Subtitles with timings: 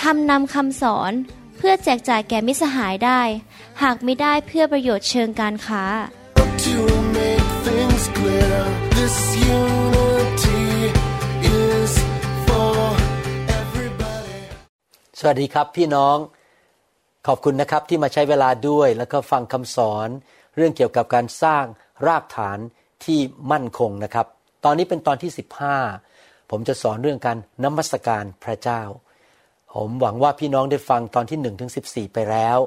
[0.00, 1.12] ทำนำคำสอน
[1.56, 3.20] เพื่อแจกจ่ายแก่มิสหายได้
[3.82, 5.84] หากไม่ได้เพื่อประโยชน์เชิงการค้า
[6.66, 6.78] To
[7.18, 8.58] make things clear,
[8.98, 9.16] this
[9.58, 10.64] unity
[11.62, 11.92] is
[12.46, 12.78] for
[13.60, 14.40] everybody.
[15.18, 16.16] สวัสดีครับพี่น้อง
[17.26, 20.08] ขอบคุณนะครับที่มาใช้เวลาด้วยแล้วก็ฟังคำสอน
[20.56, 21.64] เรื่องเกี่ยวกับการสร้าง
[22.06, 22.58] รากฐาน
[23.04, 23.18] ที่
[23.52, 24.26] มั่นคงนะครับ
[24.64, 25.30] ตอนนี้เป็นตอนที่
[25.90, 28.82] 15 ผมจะสอนเรื่องการนมัสการพระเจ้า
[29.76, 32.58] ผมหวังว่าพี่น้องได้ฟังตอนที่1ถึง14 ไปแล้ว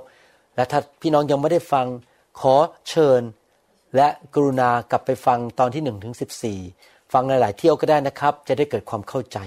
[0.56, 1.86] และถ้าพี่น้องยังไม่ได้ฟัง
[2.40, 2.56] ขอ
[2.90, 3.22] เชิญ
[3.96, 6.16] และกรุณากลับไปฟังตอนที่1ถึง
[6.64, 9.38] 14 ฟังหลาย ๆ เที่ยวก็ได้นะครับ จะได้เกิดความเข้าใจ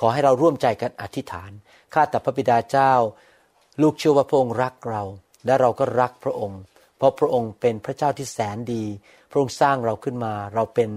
[0.00, 1.50] ขอให้เราร่วมใจกันอธิษฐาน
[1.94, 2.92] ข้าแต่พระบิดาเจ้า
[3.82, 5.02] ลูกเชื่อว่าพระองค์รักเรา
[5.46, 6.60] และเราก็รักพระองค์
[6.96, 8.84] เพราะพระองค์เป็นพระเจ้าที่แสนดี
[9.30, 10.90] พระองค์สร้างเราขึ้นมา เราเป็น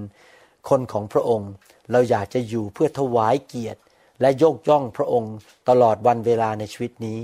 [0.69, 1.51] คนของพระองค์
[1.91, 3.81] เราอยากจะอยู่เพื่อถวายเกียรติ
[4.22, 5.36] และยกย่องพระองค์
[5.70, 7.20] ตลอดวันเวลาในชีวิตนี้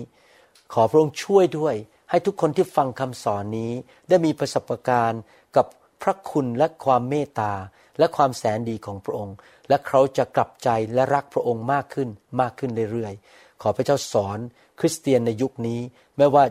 [0.73, 1.75] ขอพระองค์ช่วยด้วย
[2.09, 3.71] ให้ทุกคนที่ฟังคำสอนนี้
[4.09, 5.21] ได้มีประสบการณ์
[5.55, 5.65] กับ
[6.01, 7.53] พระคุณและความเมตตา
[7.99, 9.35] และความแสนดีของพระองค์
[9.69, 12.09] และเขาจะกลับใจและรักพระองค์มากขึ้น
[12.41, 14.39] มากขึ้นเรื่อยๆ ขอพระเจ้าสอน
[14.79, 15.79] คริสเตียนในยุคนี้
[16.17, 16.43] ไม่ว่า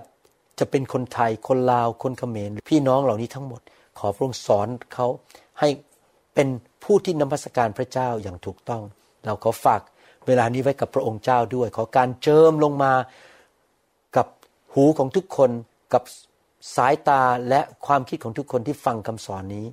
[0.59, 3.61] จะเป็นคนไทยคนลาวคนเขมรพี่น้องเหล่านี้ทั้งหมด
[3.99, 5.07] ขอพระองค์สอนเขา
[5.61, 5.69] ให้
[6.35, 6.49] เป็น
[6.85, 8.83] ผู้ที่นมัสการพระเจ้าอย่างถูกต้อง
[9.25, 9.81] เราขอฝาก
[10.27, 12.93] เวลานี้ไว้กับพระองค์เจ้าด้วย ขอการเจิมลงมา
[14.17, 14.27] กับ
[14.73, 15.51] หูของทุกคน
[15.93, 16.03] กับ
[16.77, 19.67] สายตาและความคิดของทุกคนที่ฟังคำสอนนี้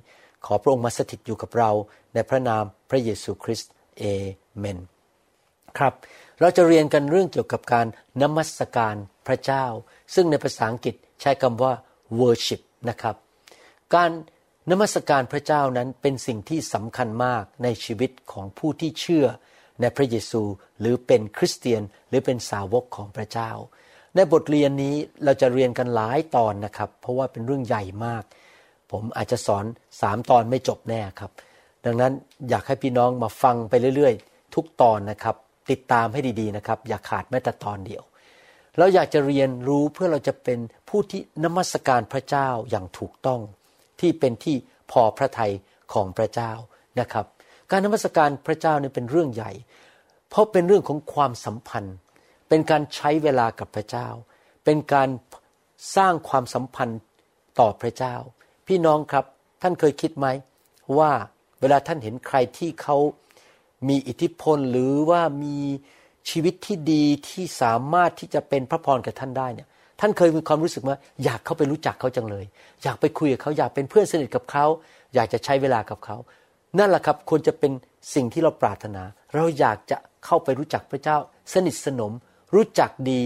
[0.46, 1.70] ขอพระองค์มาสถิตอยู่กับเรา
[2.14, 4.04] ในพระนามพระเยซูคริสต์เอ
[4.58, 4.78] เมน
[5.78, 5.94] ครับ
[6.40, 7.86] เราจะเรียนกันเรื่องเกี่ยวกับการ
[8.22, 8.94] นมัสการ
[9.26, 9.64] พระเจ้า
[10.14, 11.72] ซึ่งในภาษาอังกฤษใช้คำว่า
[12.20, 13.16] worship นะครับ
[13.94, 14.10] การ
[14.70, 19.26] นมัสการพระเจ้านั้นเป็นสิ่งที่สำคัญมากในชีวิตของผู้ที่เชื่อ
[19.80, 20.42] ในพระเยซู
[20.80, 23.50] หรือเป็นคริสเตียนหรือเป็นสาวกของพระเจ้า
[24.14, 24.94] ในบทเรียนนี้
[25.24, 28.24] เราจะเรียนกันหลายตอนนะครับ เพราะว่าเป็นเรื่องใหญ่มาก
[28.92, 29.64] ผมอาจจะสอน
[30.00, 31.30] สามตอนไม่จบแน่ครับ
[31.84, 32.12] ดังนั้น
[32.48, 35.36] อยากให้พี่น้องมาฟังไปเรื่อยๆ ทุกตอนนะครับ
[35.70, 38.02] ติดตามให้ดีๆนะครับ อย่าขาดแม้แต่ตอนเดียว
[38.78, 43.40] เราอยากจะเรียนรู้เพื่อเราจะเป็นผู้ที่นมัสการพระเจ้าอย่างถูกต้อง
[44.00, 44.56] ที่เป็นที่
[44.92, 45.52] พอพระทัย
[45.92, 46.52] ของพระเจ้า
[47.00, 47.26] นะครับ
[47.72, 49.52] การนมัสการพระเจ้านี่เป็นเรื่องใหญ่
[50.28, 51.96] เพราะเป็นเรื่องของความสัมพันธ์
[52.48, 54.08] เป็นการใช้เวลากับพระเจ้า
[54.64, 55.08] เป็นการ
[55.96, 57.00] สร้างความสัมพันธ์
[57.60, 58.14] ต่อพระเจ้า
[58.66, 59.24] พี่น้องครับ
[59.62, 60.26] ท่านเคยคิดไหม
[60.98, 61.12] ว่า
[61.60, 62.96] เวลาท่านเห็นใครที่เขา
[63.88, 65.58] มีอิทธิพลหรือว่ามี
[66.30, 69.68] ชีวิตที่ดีที่สามารถที่จะเป็นพระพรกับท่านได้เนี่ย
[70.00, 72.44] ท่านเคยมีความรู้สึกว่าอยากเข้าไปรู้จักเขาจังเลย
[72.82, 74.66] อยากไปคุยกับเขาอยากเป็นเพื่อนสนิทกับเขา
[75.14, 76.16] อยากจะใช้เวลากับเขา
[76.78, 77.72] นั่นแหละครับควรจะเป็น
[78.14, 79.02] สิ่งที่เราปรารถนา
[79.34, 81.16] เราอยากจะเข้าไปรู้จักพระเจ้า
[81.52, 82.12] สนิทสนม
[82.54, 83.22] รู้จักดี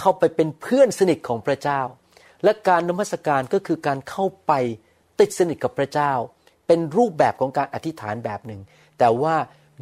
[0.00, 1.80] เข้าไปเป็นเพื่อนสนิทของพระเจ้า
[2.44, 4.52] และการนมัสการก็คือการเข้าไป
[5.20, 6.12] ติดสนิทกับพระเจ้า
[6.66, 8.60] เป็นรูปแบบของการอธิษฐานแบบหนึ่ง
[8.98, 9.36] แต่ว่า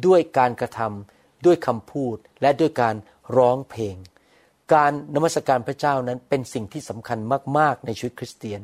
[0.05, 2.95] ด้วยการกระทำด้วยคำพูดและด้วยการ
[3.37, 3.95] ร้องเพลง
[4.73, 7.19] การนมัสการพระเจ้านั้นเป็นสิ่งที่สำคัญ
[7.57, 8.61] มาก ๆ ในชีวิตคริสเตียน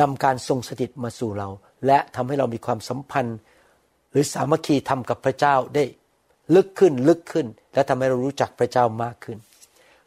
[0.00, 1.48] นำการทรงสถิตมาสู่เรา
[1.86, 3.38] และทำให้เรามีความสัมพันธ์
[4.10, 5.84] หรือสามัคคีทำกับพระเจ้าได้
[6.54, 9.38] ลึกขึ้นลึกขึ้น และทำให้เรารู้จักพระเจ้ามากขึ้น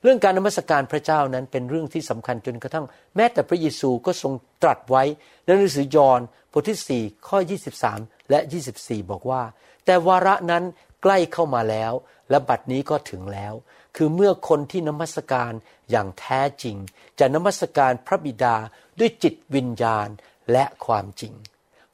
[0.02, 4.34] เรื่องการนมัสการพระเจ้านั้นเป็นเรื่องที่สำคัญจนกระทั่ง แม้แต่พระเยซูก็ทรง
[4.64, 5.04] ตรัสไว้
[5.44, 6.22] ในหนังสือยอห์น
[6.52, 7.38] บทที่4ข้อ
[7.84, 8.40] 23 และ
[8.76, 9.44] 24 บอกว่า
[9.86, 10.64] แต่วาระนั้น
[11.04, 11.94] ใกล้เข้ามาแล้ว
[12.30, 13.54] และบัดนี้ก็ถึงแล้ว
[13.96, 15.52] คือเมื่อคนที่นมัสการ
[15.92, 16.76] อย่างแท้จริง
[17.20, 18.56] จะนมัสการพระบิดา
[19.00, 20.08] ด้วยจิตวิญญาณ
[20.52, 21.34] และความจริง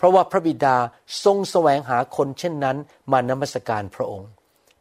[0.03, 0.77] ราะว่าพระบิดา
[1.23, 2.77] ทรงแสวงหาคนเช่นนั้น
[3.11, 4.29] มานมัสการพระองค์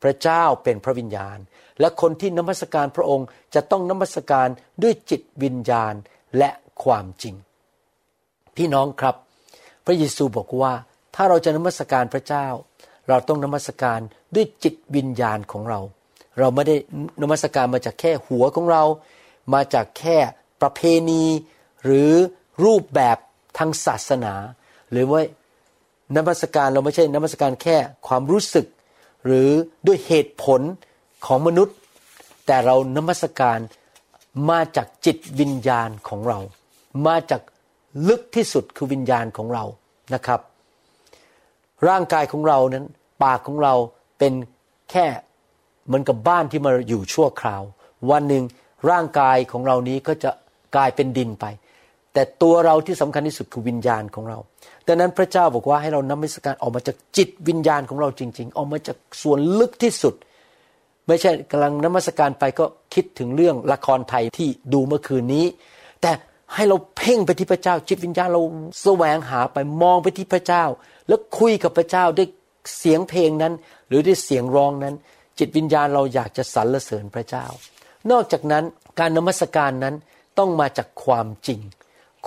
[0.02, 1.38] พระเจ้าเป็นพระวิญญาณ
[1.80, 4.48] และคนที่นมัสการพระองค์จะต้องนมัสการ
[4.82, 5.94] ด้วยจิตวิญญาณ
[6.38, 6.50] และ
[6.84, 7.34] ความจริง
[8.56, 9.16] พี่น้องครับ
[9.86, 10.72] พระเยซูบอกว่า
[11.14, 12.46] ถ้าเราจะนมัสการพระเจ้า
[13.08, 14.00] เราต้องนมัสการ
[14.34, 15.80] ด้วยจิตวิญญาณของเรา
[16.38, 16.76] เราไม่ได้
[17.22, 18.82] นมัสการมาจากแค่หัวของเรา
[19.54, 20.19] มาจากแค่
[20.62, 20.80] ประเพ
[21.10, 21.24] ณี
[21.84, 22.12] หรือ
[22.64, 23.16] รูปแบบ
[23.58, 24.34] ทางศาสนา
[24.92, 25.20] หรือว่า
[26.16, 28.66] นมัสการเราไม่ใช่นมัสการแค่ความรู้สึก
[29.24, 29.48] หรือ
[29.86, 30.60] ด้วยเหตุผล
[31.26, 31.76] ของมนุษย์
[32.46, 33.58] แต่เรานมัสการ
[34.50, 36.38] มาจากจิตวิญญาณของเรา
[37.06, 37.42] มาจาก
[38.08, 39.64] ลึกที่สุดคือวิญญาณของเรา
[40.14, 40.40] นะครับ
[41.88, 42.84] ร่างกายของเรานั้น
[43.22, 43.74] ปากของเรา
[44.18, 44.32] เป็น
[44.90, 45.06] แค่
[45.86, 47.62] เหมือนกับบ้านที่มาอยู่ชั่วคราว
[48.10, 48.44] วันหนึ่ง
[48.90, 50.30] ร่างกายของเรานี้ก็จะ
[50.74, 51.44] กลายเป็นดินไป
[52.14, 54.38] แต่ตัวเราที่สำคัญที่สุดคือวิญญาณของเรา
[54.86, 60.14] ดังนั้นพระเจ้าบอกว่าให้เรานำมัสการออกมาจากจิตวิญญาณของเราจริง ๆ ออกมาจากส่วนลึกที่สุด
[61.06, 62.64] ไม่ใช่กำลังนมัสการไปก็
[62.94, 65.46] คิดถึงเรื่องละครไทยที่ดูเมื่อคืนนี้
[66.00, 66.10] แต่
[66.54, 68.42] ให้เราเพ่งไปที่พระเจ้า จิตวิญญาณเรา
[68.82, 70.64] แสวงหาไปมองไปที่พระเจ้า
[71.08, 72.28] แล้วคุยกับพระเจ้าด้วย
[72.78, 73.52] เสียงเพลงนั้น
[73.88, 74.94] หรือด้วยเสียงร้องนั้น
[75.38, 77.44] จิตวิญญาณเราอยากจะสรรเสริญพระเจ้า
[78.10, 78.64] นอกจากนั้น
[78.98, 79.94] การนมัสการนั้น
[80.38, 81.60] ต้องมาจากความจริง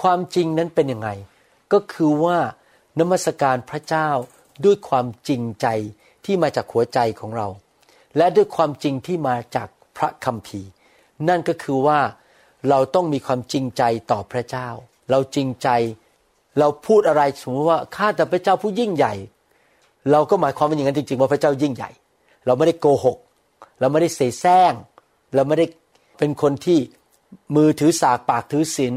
[0.01, 1.09] ความจริงนั้นเป็นยังไง
[1.74, 2.38] ก็คือว่า
[3.00, 4.09] นมัสการพระเจ้า
[4.65, 5.68] ด้วยความจริงใจ
[6.25, 7.47] ที่มาจากหัวใจของเรา
[8.18, 10.69] และด้วยความจริงที่มาจากพระคัมภีร์
[11.30, 12.00] นั่นก็คือว่า
[12.69, 14.68] เราต้องมีความจริงใจต่อพระเจ้า
[15.12, 15.69] เราจริงใจ
[16.59, 19.13] เราพูดอะไรสมมติว่าข้าแต่พระเจ้าผู้ยิ่งใหญ่
[20.12, 21.89] เราก็หมายความว่าอย่างนั้นจริงๆว่าพระเจ้ายิ่งใหญ่
[22.45, 23.18] เราไม่ได้โกหก
[23.80, 24.74] เราไม่ได้เสแสร้ง
[25.36, 25.65] เราไม่ได้
[26.18, 26.80] เป็นคนที่
[27.56, 28.94] มือถือสากปากถือศีล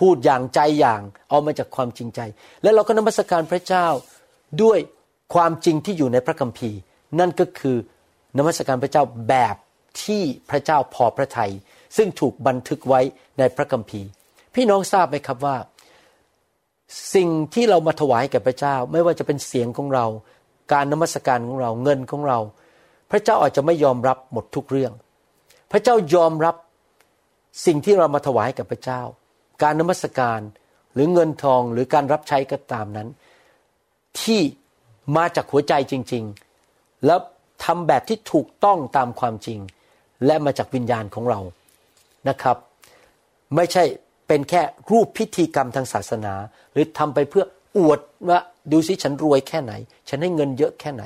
[0.00, 2.20] พูดอย่างใจอย่างเอามาจากความจริงใจ
[2.62, 3.86] แล้วเราก็นมัสการพระเจ้า
[4.62, 4.78] ด้วย
[5.34, 6.78] ความจริงที่อยู่ในพระคัมภีร์
[7.18, 7.76] นั่นก็คือ
[8.38, 9.56] นมัสการพระเจ้าแบบ
[10.02, 11.52] ที่พระเจ้าพอพระทัย
[11.96, 13.00] ซึ่งถูกบันทึกไว้
[13.38, 14.08] ในพระคัมภีร์
[14.54, 15.56] พี่น้องทราบไหมครับว่า
[17.14, 20.06] สิ่งที่เรามาถวายแก่พระเจ้า ไม่ว่าจะเป็นเสียงของเรา
[20.72, 22.38] การนมัสการของเราเงินของเรา
[23.10, 24.92] พระเจ้าอาจจะไม่ยอมรับหมดทุกเรื่อง
[25.72, 26.56] พระเจ้ายอมรับ
[27.66, 29.02] สิ่งที่เรามาถวายกับพระเจ้า
[29.62, 30.40] การนมัสการ
[30.94, 33.08] หรือเงินทองหรือการรับใช้ก็ตามนั้น
[34.20, 34.40] ที่
[35.16, 36.24] มาจากหัวใจจริง
[36.64, 37.18] ๆ แล้ว
[37.64, 39.58] ทำแบบที่ถูกต้องตามความจริง
[40.26, 41.40] และมาจากวิญญาณของเรา
[42.28, 42.56] นะครับ
[43.56, 43.84] ไม่ใช่
[44.26, 46.34] เป็นแค่รูปพิธีกรรมทางศาสนา
[46.72, 47.44] หรือทำไปเพื่อ
[47.78, 48.38] อวดว่า
[48.72, 49.72] ดูสิฉันรวยแค่ไหน
[50.08, 51.04] ฉันให้เงินเยอะแค่ไหน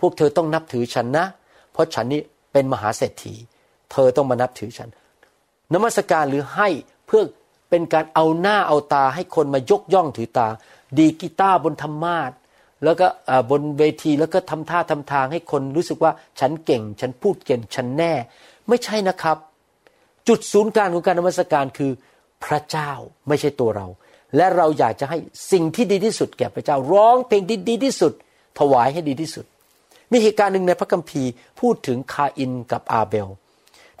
[0.00, 1.26] พวกเธอต้องนับถือฉันนะ
[1.72, 3.34] เพราะฉันนี่เป็นมหาเศรษฐี
[3.92, 4.88] เธอต้องมานับถือฉัน
[5.74, 6.68] นมัสการหรือให้
[7.06, 7.22] เพื่อ
[7.70, 10.48] เป็นการเอาหน้าเอาตาให้คนมายกย่องถือตา
[10.98, 12.30] ดีกีตาร์บนธรรมาท
[12.84, 13.06] แล้วก็
[13.50, 18.12] บนเวทีแล้วก็ทำท่าทำทางให้คนรู้สึกว่าฉันเก่ง ฉันพูดเก่งฉันแน่
[18.68, 19.36] ไม่ใช่นะครับ
[20.28, 21.92] จุดศูนย์กลางของการนมัสการคือ
[22.44, 22.90] พระเจ้า
[23.28, 23.86] ไม่ใช่ตัวเรา
[24.36, 25.18] และเราอยากจะให้
[25.52, 28.12] สิ่งที่ดีที่สุดแก่พระเจ้าร้องเพลงที่ดีที่สุด
[28.58, 29.44] ถวายให้ดีที่สุด
[30.12, 31.30] มีเหตุการณ์หนึ่งในพระคัมภีร์
[31.60, 33.28] พูดถึงคาอินกับอาเบล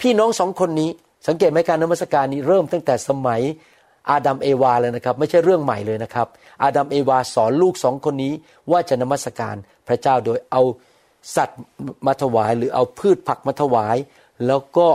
[0.00, 0.90] พี่น้องสองคนนี้
[1.26, 3.40] สังเกตไหมการนมัสการนี้เริ่มตั้งแต่สมัย
[4.10, 6.26] อาดัมเอวาเลยนะครับ ไม่ใช่เรื่องใหม่เลยนะครับ
[6.62, 8.32] อาดัมเอวาสอนลูกสองคนนี้
[8.70, 9.56] ว่าจะนมัสการ
[9.88, 10.62] พระเจ้าโดยเอา
[11.36, 11.60] สัตว์
[12.06, 13.96] มาถวาย หรือเอาพืชผักมาถวาย
[14.46, 14.86] แล้วก็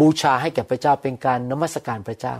[0.00, 2.36] บูชาให้แก่พระเจ้าเป็นการนมัสการพระเจ้า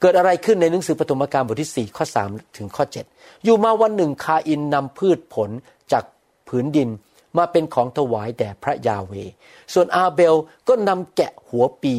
[0.00, 2.84] เกิดอะไรขึ้นในหนังสือปฐมกาลบทที่ 4 ข้อ 3 ถึงข้อ
[3.14, 5.50] 7 อยู่มาวันหนึ่งคาอินนำพืชผล
[5.92, 6.04] จาก
[6.48, 6.88] ผืนดิน
[7.36, 9.12] มาเป็นของถวายแด่พระยาเว
[9.72, 10.34] ส่วนอาเบล
[10.68, 11.94] ก็นำแกะหัวปี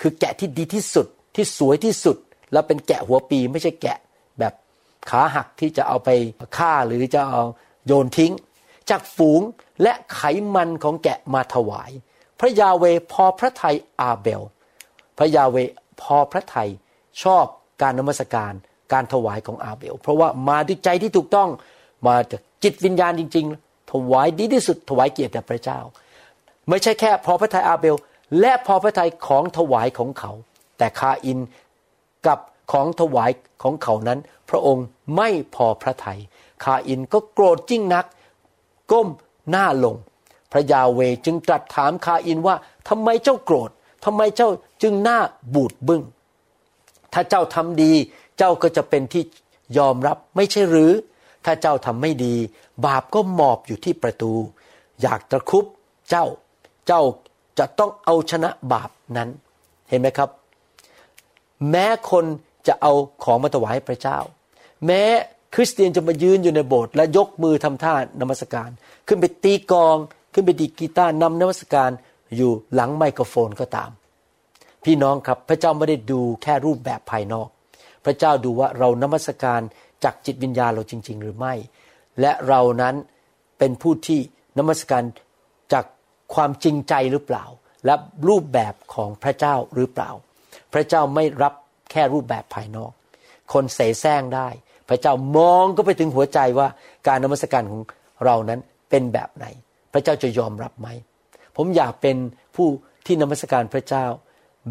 [0.00, 1.06] คือแกะที่ดีที่สุด
[1.36, 2.16] ที่สวยที่สุด
[2.52, 3.98] แล้วเป็นแกะหัวปีไม่ใช่แกะ
[4.38, 4.54] แบบ
[5.10, 6.08] ขาหักที่จะเอาไป
[6.56, 7.42] ฆ่าหรือจะเอา
[7.86, 8.32] โยนทิ้ง
[8.90, 9.40] จากฝูง
[9.82, 10.20] และไข
[10.54, 11.90] มันของแกะมาถวาย
[12.40, 14.42] พระยาเวพอพระทัยอาเบล
[15.18, 15.56] พระยาเว
[16.00, 16.70] พอพระทัย
[17.22, 17.44] ชอบ
[17.82, 18.52] การนมัสการ
[18.92, 21.48] การถวายของอาเบล เพราะว่ามาด้วยใจที่ถูกต้อง
[22.06, 23.46] มาจากจิตวิญญาณจริง
[23.90, 25.80] ถวายดีที่สุดถวายเกียรติแด่พระเจ้า
[26.68, 27.96] ไม่ใช่แค่พอพระทัยอาเบล
[28.40, 30.32] และพอพระทัยของถวายของเขา
[30.78, 31.38] แต่คาอิน
[32.26, 32.38] กับ
[32.72, 33.30] ของถวาย
[33.62, 34.18] ของเขานั้น
[34.50, 36.20] พระองค์ไม่พอพระทยัย
[36.64, 38.04] คาอินก็โกรธจิ้งนัก
[38.92, 39.08] ก้ม
[39.50, 39.96] หน้าลง
[40.52, 42.56] พระยาเวจึงตรัสถามคาอินว่า
[42.88, 43.70] ทำไมเจ้าโกรธ
[44.04, 44.48] ทำไมเจ้า
[44.82, 45.18] จึงหน้า
[45.54, 46.02] บูดบึง้ง
[47.12, 47.92] ถ้าเจ้าทำดี
[48.38, 49.22] เจ้าก็จะเป็นที่
[49.78, 50.92] ยอมรับไม่ใช่หรือ
[51.44, 52.34] ถ้าเจ้าทำไม่ดี
[52.86, 54.32] บาปก็หมอบอยู่ที่ประตู
[55.02, 55.64] อยากตะคุบ
[56.10, 56.26] เจ้า
[56.86, 57.02] เจ้า
[57.58, 59.28] จะต้องเอาชนะบาปนั้น
[59.88, 60.30] เห็นไหมครับ
[61.70, 62.24] แม้คน
[62.66, 62.92] จะเอา
[63.24, 64.18] ของมาถวายพระเจ้า
[64.86, 65.02] แม้
[65.54, 68.70] คริสเตียนจะมายืนอยู่ในโบสถ์และยกมือทำท่านมัสการ
[69.06, 69.96] ขึ้นไปตีกอง
[70.32, 71.90] ขึ้นไปดีกีตาร์นำนมัสการ
[72.36, 73.90] อยู่หลังไมโครโฟนก็ตาม
[74.84, 77.48] พี่น้องครับพระเจ้าไม่ได้ดูแค่รูปแบบภายนอก
[78.04, 79.60] พระเจ้าดูว่าเรานมัสการ
[80.06, 81.54] จากจิตวิญญาณเราจริง ๆ หรือไม่
[82.20, 82.94] และเรานั้น
[83.58, 84.20] เป็นผู้ที่
[84.58, 85.02] นมัสการ
[85.72, 85.84] จาก
[86.34, 87.44] ความจริงใจหรือเปล่า
[87.84, 87.94] และ
[88.28, 90.10] รูปแบบของพระเจ้าหรือเปล่า
[90.72, 91.54] พระเจ้าไม่รับ
[91.90, 92.92] แค่รูปแบบภายนอก
[93.52, 94.48] คนเสแสร้งได้
[94.88, 96.68] พระเจ้ามองก็ไปถึงหัวใจว่า
[97.06, 97.80] การนมัสการของ
[98.24, 98.60] เรานั้น
[98.90, 99.46] เป็นแบบไหน
[99.92, 100.88] พระเจ้าจะยอมรับไหม
[101.56, 102.16] ผมอยากเป็น
[102.56, 102.68] ผู้
[103.06, 104.04] ที่นมัสการพระเจ้า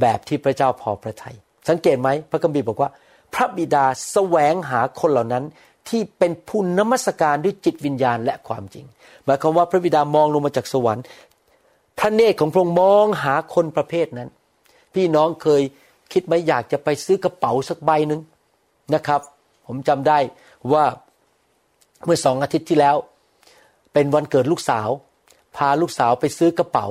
[0.02, 1.36] แบบที่พระเจ้าพอพระทยัย
[1.70, 2.90] สังเกตไหมพระคัมภีร์บอกว่า
[3.36, 5.44] พระบิดาแสวงหาคนเหล่านั้น
[5.90, 8.86] ที่เป็นผู้นมัสการด้วยจิตวิญญาณและความจริง
[9.26, 11.04] หมายความว่าพระบิดามองลงมาจากสวรรค์
[12.00, 14.30] พระเนตรของพระองค์มองหาคนประเภทนั้น
[14.94, 15.62] พี่น้องเคย
[16.14, 18.22] คิดไหมอยากจะไปซื้อกระเป๋าสักใบหนึ่ง
[18.94, 19.22] นะครับ
[19.68, 20.20] ผมจำได้
[20.74, 20.86] ว่า
[22.06, 22.96] เมื่อสองอาทิตย์ที่แล้ว
[23.94, 24.90] เป็นวันเกิดลูกสาว
[25.56, 26.88] พาลูกสาวไปซื้อกระเป๋า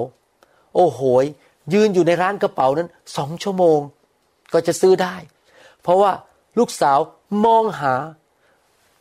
[0.75, 1.25] โอ้โหย
[1.75, 3.79] ยืนอยู่ในร้านกระเป๋านั้นสองชั่วโมง
[4.53, 5.15] ก็จะซื้อได้
[5.83, 6.13] เพราะว่า
[6.59, 6.99] ลูกสาว
[7.45, 7.95] มองหา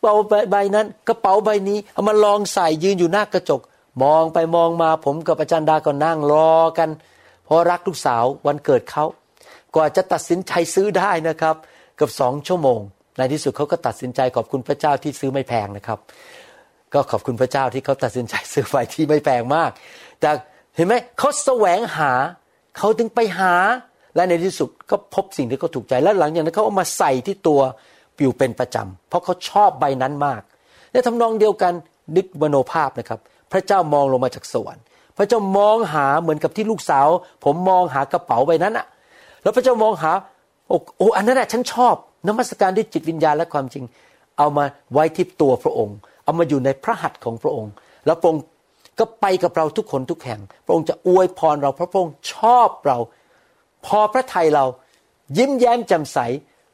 [0.00, 0.14] เป๋า
[0.50, 3.60] ใบนั้น กระเป๋าใบนี้เอามาลองใส่ยืนอยู่หน้ากระจก
[4.02, 6.90] มองไปมองมาผมกับอาจารย์ดาก็นั่งรอกัน
[7.44, 9.04] เพราะรักลูกสาววันเกิดเขา
[9.74, 11.56] กว่าจะตัดสินใจซื้อได้นะครับ
[11.98, 12.80] กือบสองชั่วโมง
[13.16, 15.98] ในที่สุดเขาก็ตัดสินใจขอบคุณพระเจ้าที่ซื้อไม่แพงนะครับ
[16.94, 19.70] ก็ขอบคุณพระเจ้าที่เขาตัดสินใจซื้อไฟที่ไม่แพงมาก
[20.20, 20.30] แต่
[20.76, 22.12] เห็นไหมเขาแสวงหา
[22.78, 23.54] เขาถึงไปหา
[24.14, 27.60] และในที่สุดก็พบสิ่งที่เขาถูกใจ แล้วหลังจากนั้นเขาเอามาใส่ที่ตัว
[28.18, 30.42] ปิวเป็นประจำเพราะเขาชอบใบนั้นมาก
[30.92, 31.72] และทำนองเดียวกัน
[32.16, 33.20] นึกมโนภาพนะครับ
[33.52, 34.84] พระเจ้ามองลงมาจากสวรรค์
[35.16, 37.08] พระเจ้ามองหาเหมือนกับที่ลูกสาว
[37.44, 38.86] ผมมองหากระเป๋าใบนั้นอะ
[39.42, 40.10] แล้วพระเจ้ามองหา
[40.68, 41.94] โอ้โอ้อันนั้นแหละฉันชอบ
[42.28, 43.84] นมัสการด้วยจิตวิญญาณและความจริง
[44.38, 47.72] เอามาไว้ที่ตัวพระองค์ เอามาอยู่ในพระหัตถ์ของพระองค์
[48.06, 48.42] แล้วพระองค์
[48.98, 52.98] ก็ไปกับเราทุกคนทุกแห่ง พระองค์จะอวยพรเราเพราะพระองค์ชอบเรา
[53.86, 54.64] พอพระทัยเรา
[55.38, 56.18] ยิ้มแย้มแจ่มใส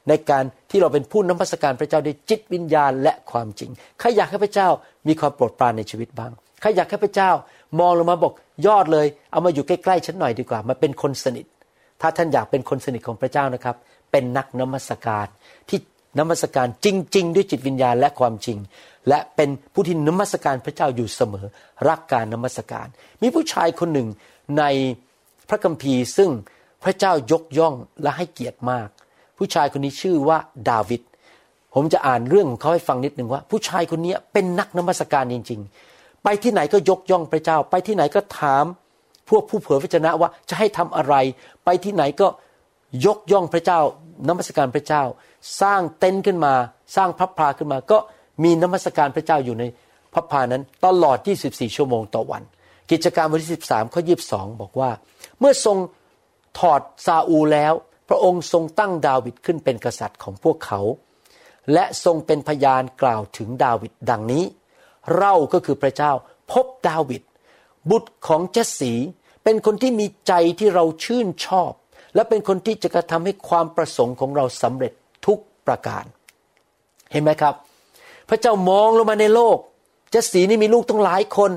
[0.08, 4.68] ในการที่เราเป็นผู้นมัสการพระเจ้าด้วยจิตวิญญาณและความจริงใครอยากให้พระเจ้า
[5.08, 7.30] มีความโปรดปรานในชีวิตบ้างใครอยากให้พระเจ้า
[7.80, 8.32] มองลงมาบอก
[8.66, 11.46] ยอดเลย เอามาอยู่ใกล้ๆฉันหน่อยดีกว่ามาเป็นคนสนิท
[12.00, 13.76] ถ้าท่านอยากเป็นคนสนิทของพระเจ้านะครับ
[14.12, 15.26] เป็นนักนมัสการ
[15.68, 15.78] ที่
[16.18, 16.86] นมัสการจ
[17.16, 18.58] ริง ๆ ด้วยจิตวิญญาณและความจริง
[19.08, 21.46] และเป็นผู้ที่นมัสการพระเจ้าอยู่เสมอ
[21.88, 22.86] รักการนมัสการ
[23.22, 24.08] มีผู้ชายคนหนึ่ง
[24.58, 24.64] ใน
[25.48, 26.30] พระคัมภีร์ซึ่ง
[26.84, 28.88] พระเจ้ายกย่องและให้เกียรติมาก
[29.38, 31.02] ผู้ชายคนนี้ชื่อว่าดาวิด
[31.74, 35.60] ผมจะอ่านเรื่องของเขาให้ฟังนิดหนึ่งว่า ผู้ชายคนนี้เป็นนักนมัสการจริง
[35.92, 38.64] ๆ ไปที่ไหนก็ยกย่องพระเจ้า ไปที่ไหนก็ถาม
[39.28, 41.14] พวกผู้เผยพระชนะว่าจะให้ทำอะไร
[41.64, 42.28] ไปที่ไหนก็
[43.06, 43.80] ยกย่องพระเจ้า
[44.28, 45.02] นมัสการพระเจ้า
[45.60, 46.54] สร้างเต็นท์ขึ้นมา
[46.96, 47.98] สร้างพระพลาขึ้นมา ก็
[48.42, 49.64] มีนมัสการพระเจ้าอยู่ใน
[50.14, 51.18] พระพานั้นตลอด
[51.48, 52.42] 24 ชั่วโมงต่อวัน
[52.90, 54.90] กิจการบทที่ 13 ข้อ 22 บอกว่า
[55.38, 55.76] เมื่อทรง
[56.58, 57.74] ถอดซาอูแล้ว
[58.08, 60.80] พระองค์ทรงตั้งดาวิดขึ้นเป็นกษัตริย์ของพวกเขา
[61.72, 64.44] และทรงเป็นพยานกล่าวถึงดาวิดดังนี้
[65.18, 66.12] เราก็คือพระเจ้า
[66.52, 67.22] พบดาวิด
[67.90, 68.92] บุตรของเจสี
[69.44, 71.72] เป็นคนที่มีใจที่เราชื่นชอบ
[72.14, 74.92] และเป็นคนที่จะกระทำให้ความประสงค์ของเราสำเร็จ
[75.26, 76.04] ทุกประการ
[77.12, 77.54] เห็นไหมครับ
[78.28, 79.58] พระเจ้ามองลงมาในโลก
[80.10, 81.50] เจสีนี่มีลูกต้องหลายคน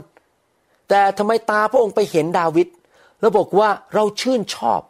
[0.90, 2.68] แต่ทำไมตาพระองค์ไปเห็นดาวิด
[3.24, 4.82] แล้วบอกว่าเราชื่นชอบ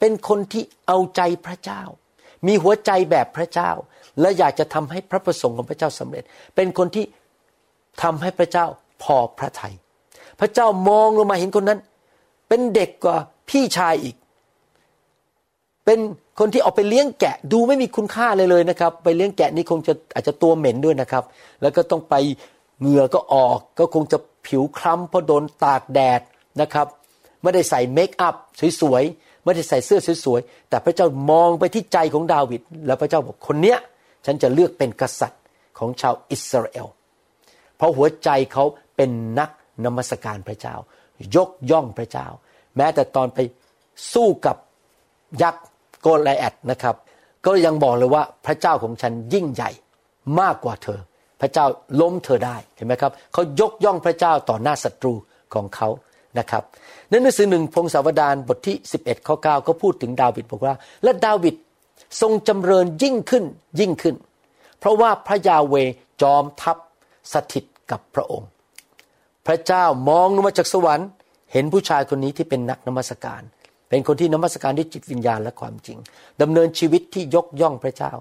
[0.00, 1.82] เป็นคนที่เอาใจพระเจ้า
[2.46, 3.70] มีหัวใจแบบพระเจ้า
[4.20, 7.04] และอยากจะทำให้พระประสงค์ของพระเจ้าสำเร็จ เป็นคนที่
[8.02, 8.66] ทำให้พระเจ้า
[9.02, 9.74] พอพระทยัย
[10.40, 11.80] พระเจ้ามองลงมาเห็นคนนั้น
[12.48, 13.16] เป็นเด็กกว่า
[13.50, 14.16] พี่ชายอีก
[15.84, 15.98] เป็น
[16.38, 21.24] คนที่ออกไปเลี้ยงแกะดูไม่มีคุณค่าเลยเลยนะครับ ไปเลี้ยงแกะนี่คงจะอาจจะตัวเหม็นด้วยนะครับ
[21.62, 22.14] แล้วก็ต้องไป
[22.80, 26.20] เหงื่อก็ออกก็คงจะผิวคล้ำเพราะโดนตากแดด
[26.60, 26.86] นะครับ
[27.46, 28.34] ไม่ได้ใส่เมคอัพ
[28.80, 33.78] สวยๆไม่ได้ใส่เสื้อสวยๆแต่พระเจ้ามองไปที่ใจของดาวิดแล้วพระเจ้าบอกคนเนี้ย
[34.26, 35.42] ฉันจะเลือกเป็นกษัตริย์
[35.78, 36.86] ของชาวอิสราเอล
[37.76, 38.64] เพราะหัวใจเขา
[38.96, 39.50] เป็นนัก
[39.84, 40.74] นมัสการพระเจ้า
[41.36, 42.26] ยกย่องพระเจ้า
[42.76, 43.38] แม้แต่ตอนไป
[44.12, 44.56] สู้กับ
[45.42, 45.64] ยักษ์
[46.02, 46.96] โกลไลแอดนะครับ
[47.46, 49.70] ก็ยังบอกเลยว่าพระเจ้าของฉันยิ่งใหญ่
[50.40, 51.00] มากกว่าเธอ
[51.40, 51.66] พระเจ้า
[52.00, 55.14] ล้มเธอได้เห็นไหมครับเขายกย่องพระเจ้าต่อหน้าศัตรู
[55.54, 55.88] ของเขา
[56.38, 56.62] นะครับ
[57.10, 60.74] ในหนังสือหนึ่งพงศาวดารบทที่ 11ข้อ9ก็พูดถึงดาวิดบอกว่า
[61.04, 61.54] และดาวิด
[62.20, 63.44] ทรงจำเริญยิ่งขึ้น
[63.80, 64.14] ยิ่งขึ้น
[64.78, 65.74] เพราะว่าพระยาเว
[66.22, 66.76] จอมทัพ
[67.32, 68.48] สถิตกับพระองค์
[69.46, 71.08] พระเจ้ามองลงมาจากสวรรค์
[71.52, 73.42] เห็นผู้ชายคนนี้ที่เป็นนักนมัสการ
[73.88, 75.98] เป็นคนที่นมัสการด้วยจิตวิญญาณและความจริง
[76.42, 78.12] ดำเนินชีวิตที่ยกย่องพระเจ้า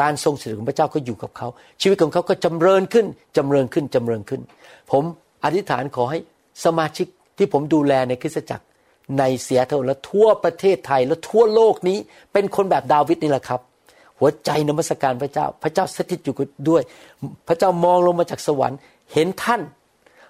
[0.00, 1.48] การทรงสถิตของพระเจ้าก็อยู่กับเขา
[1.82, 4.40] ชีวิตของเขาก็จำเริญขึ้นจำเริญขึ้นจำเริญขึ้น
[4.90, 5.04] ผม
[5.44, 6.18] อธิษฐานขอให้
[6.64, 7.06] สมาชิก
[7.40, 8.64] ที่ผมดูแลในคริสตจักร
[9.18, 11.98] ในเสียเท่าและทั่วประเทศไทยและทั่วโลกนี้
[12.32, 13.60] เป็นคนแบบดาวิดนี่แหละครับ
[14.18, 16.34] หัวใจนมัสการพระเจ้า พระเจ้าสถิตอยู่
[16.70, 16.82] ด้วย
[17.48, 18.78] พระเจ้ามองลงมาจากสวรรค์
[19.12, 19.60] เห็นท่าน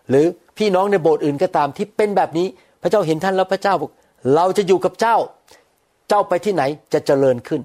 [0.09, 0.27] หรือ
[0.59, 2.47] พี่น้องในโบสถ์อื่นก็ตามที่เป็นแบบนี้
[2.83, 3.91] พระเจ้าเห็นท่านแล้วพระเจ้าบอก
[4.35, 5.17] เราจะอยู่กับเจ้า
[6.09, 6.63] เจ้าไปที่ไหน
[6.93, 7.61] จะเจริญขึ้น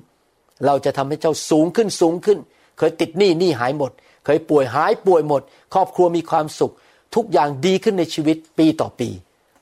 [0.65, 2.37] เราจะทำให้เจ้าสูงขึ้นสูงขึ้น
[2.77, 3.91] เคยติดหนี้หนี้หายหมด
[4.25, 5.41] เคยป่วยหายป่วยหมด
[5.73, 6.73] ครอบครัวมีความสุข
[7.15, 9.09] ทุกอย่างดีขึ้นในชีวิตปีต่อปี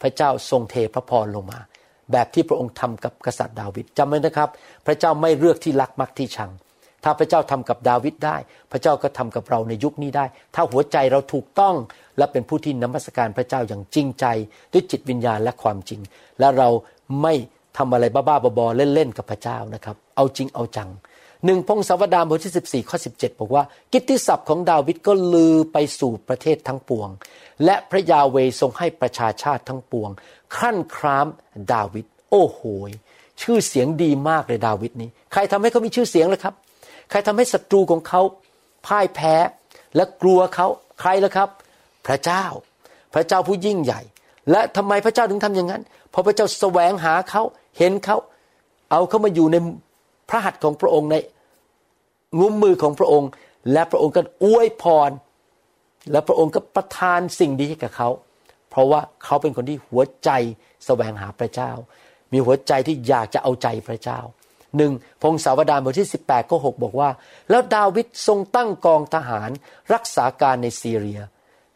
[0.04, 1.60] พระเจ้าทรงเทพระพรลงมา
[2.12, 4.50] แบบที่พระองค์ทำกับกษัตริย์ดาวิดจำไว้นะครับ
[4.86, 6.52] พระเจ้าไม่เลือกที่รักมักที่ชัง
[7.04, 8.38] ถ้าพระเจ้าทำกับดาวิดได้
[8.72, 11.76] พระเจ้าก็ทำกับเราในยุคนี้ได้ ถ้าหัวใจเราถูกต้อง
[12.18, 14.26] และเป็นผู้ที่นมัสการพระเจ้าอย่างจริงใจ
[14.74, 16.02] ด้วยจิตวิญญาณและความจริง
[16.40, 16.70] และเรา
[17.22, 17.34] ไม่
[17.78, 20.90] ทำอะไรบ้าๆบอๆเล่นๆกับพระเจ้านะครับ เอาจริงเอาจัง
[21.46, 27.10] หนึ่งพงศาวดารบทที่ 14 ข้อ 17 บอกว่า กิตติศัพท์ของดาวิดก็ลือไปสู่ประเทศทั้งปวง
[27.66, 30.10] และพระยาเวทรงให้ประชาชาติทั้งปวง
[30.56, 31.28] ครั่นคราม
[31.74, 32.62] ดาวิดโอ้โห
[33.42, 36.54] ชื่อเสียงดีมากเลยดาวิดนี้ ใครทำให้เขามีชื่อเสียงเลยครับ
[37.10, 38.22] ใครทำให้ศัตรูของเขา
[38.86, 39.36] พ่ายแพ้
[39.96, 40.68] และกลัวเขา
[41.00, 41.50] ใครล่ะครับ
[42.08, 42.46] พระเจ้า
[43.14, 44.02] พระเจ้าผู้ยิ่งใหญ่
[44.52, 47.42] และทำไมพระเจ้าถึงทำอย่างนั้นเพราะพระเจ้าแสวงหาเขา
[47.78, 48.18] เห็นเขา
[48.92, 49.56] เอาเขามาอยู่ใน
[50.30, 51.16] พระหัตถ์ของพระองค์ใน
[52.40, 53.30] งุ้มมือของพระองค์
[53.72, 55.10] และพระองค์ก็อวยพร
[56.12, 58.10] และพระองค์ก็ประทานสิ่งดีให้กับเขา
[58.70, 60.30] เพราะว่าเขาเป็นคนที่หัวใจ
[60.86, 61.72] แสวงหาพระเจ้า
[62.32, 64.20] มีหัวใจที่อยากจะเอาใจพระเจ้า
[64.78, 64.92] หนึ่ง
[65.22, 67.10] พงศาวดารบทที่ 18ข้อ6บอกว่า
[67.50, 69.50] แล้วดาวิดทรงตั้งกองทหาร
[69.94, 71.22] รักษาการในซีเรีย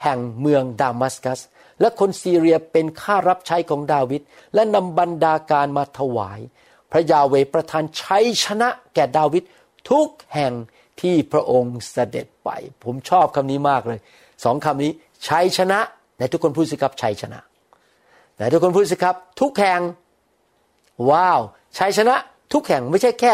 [0.04, 1.40] แห่งเมืองดามัสกัส
[1.82, 4.22] และคนซีเรียเป็นข้ารับใช้ของดาวิด
[4.54, 6.40] และนำบรรดาการมาถวาย
[6.92, 9.44] พระยาเวประทานชัยชนะแก่ดาวิด
[9.90, 10.54] ทุกแห่ง
[11.02, 12.50] ที่พระองค์เสด็จไป
[12.84, 14.00] ผมชอบคำนี้มากเลย
[14.44, 14.92] สองคำนี้
[15.28, 15.80] ชัยชนะ
[16.20, 17.40] ในทุกคนพูดสิครับชัยชนะ
[18.36, 19.82] ไหนทุกคนพูดสิครับ ทุกแห่ง
[21.10, 21.40] ว้าว
[21.78, 22.16] ชัยชนะ
[22.54, 23.34] ทุกแห่งไม่ใช่แค่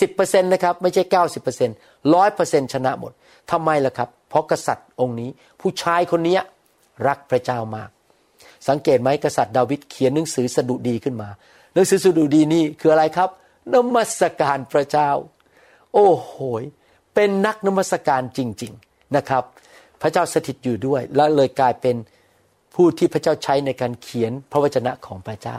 [0.00, 1.76] สิบเปอร์เซ็นต์นะครับไม่ใช่เก้าสิบเปอร์เซ็นต์
[2.14, 3.12] ร้อยเปอร์เซ็นต์ชนะหมด
[3.50, 6.36] ทำไมล่ะครับ เพราะกษัตริย์องค์นี้ ผู้ชายคนนี้
[7.06, 7.90] รักพระเจ้ามาก
[8.68, 11.28] สังเกตไหมกษัตริย์ดาวิดเขียนหนังสือสดุดีขึ้นมา
[11.74, 13.30] หนังสือสดุดีนี่คืออะไรครับ
[13.72, 15.10] นมัสการพระเจ้า
[15.94, 16.34] โอ้โห
[17.14, 19.44] เป็นนักนมัสการจริง ๆนะครับ
[20.02, 21.96] พระเจ้าสถิตอยู่ด้วย และเลยกลายเป็น
[22.74, 25.58] ผู้ที่พระเจ้าใช้ในการเขียนพระวจนะของพระเจ้า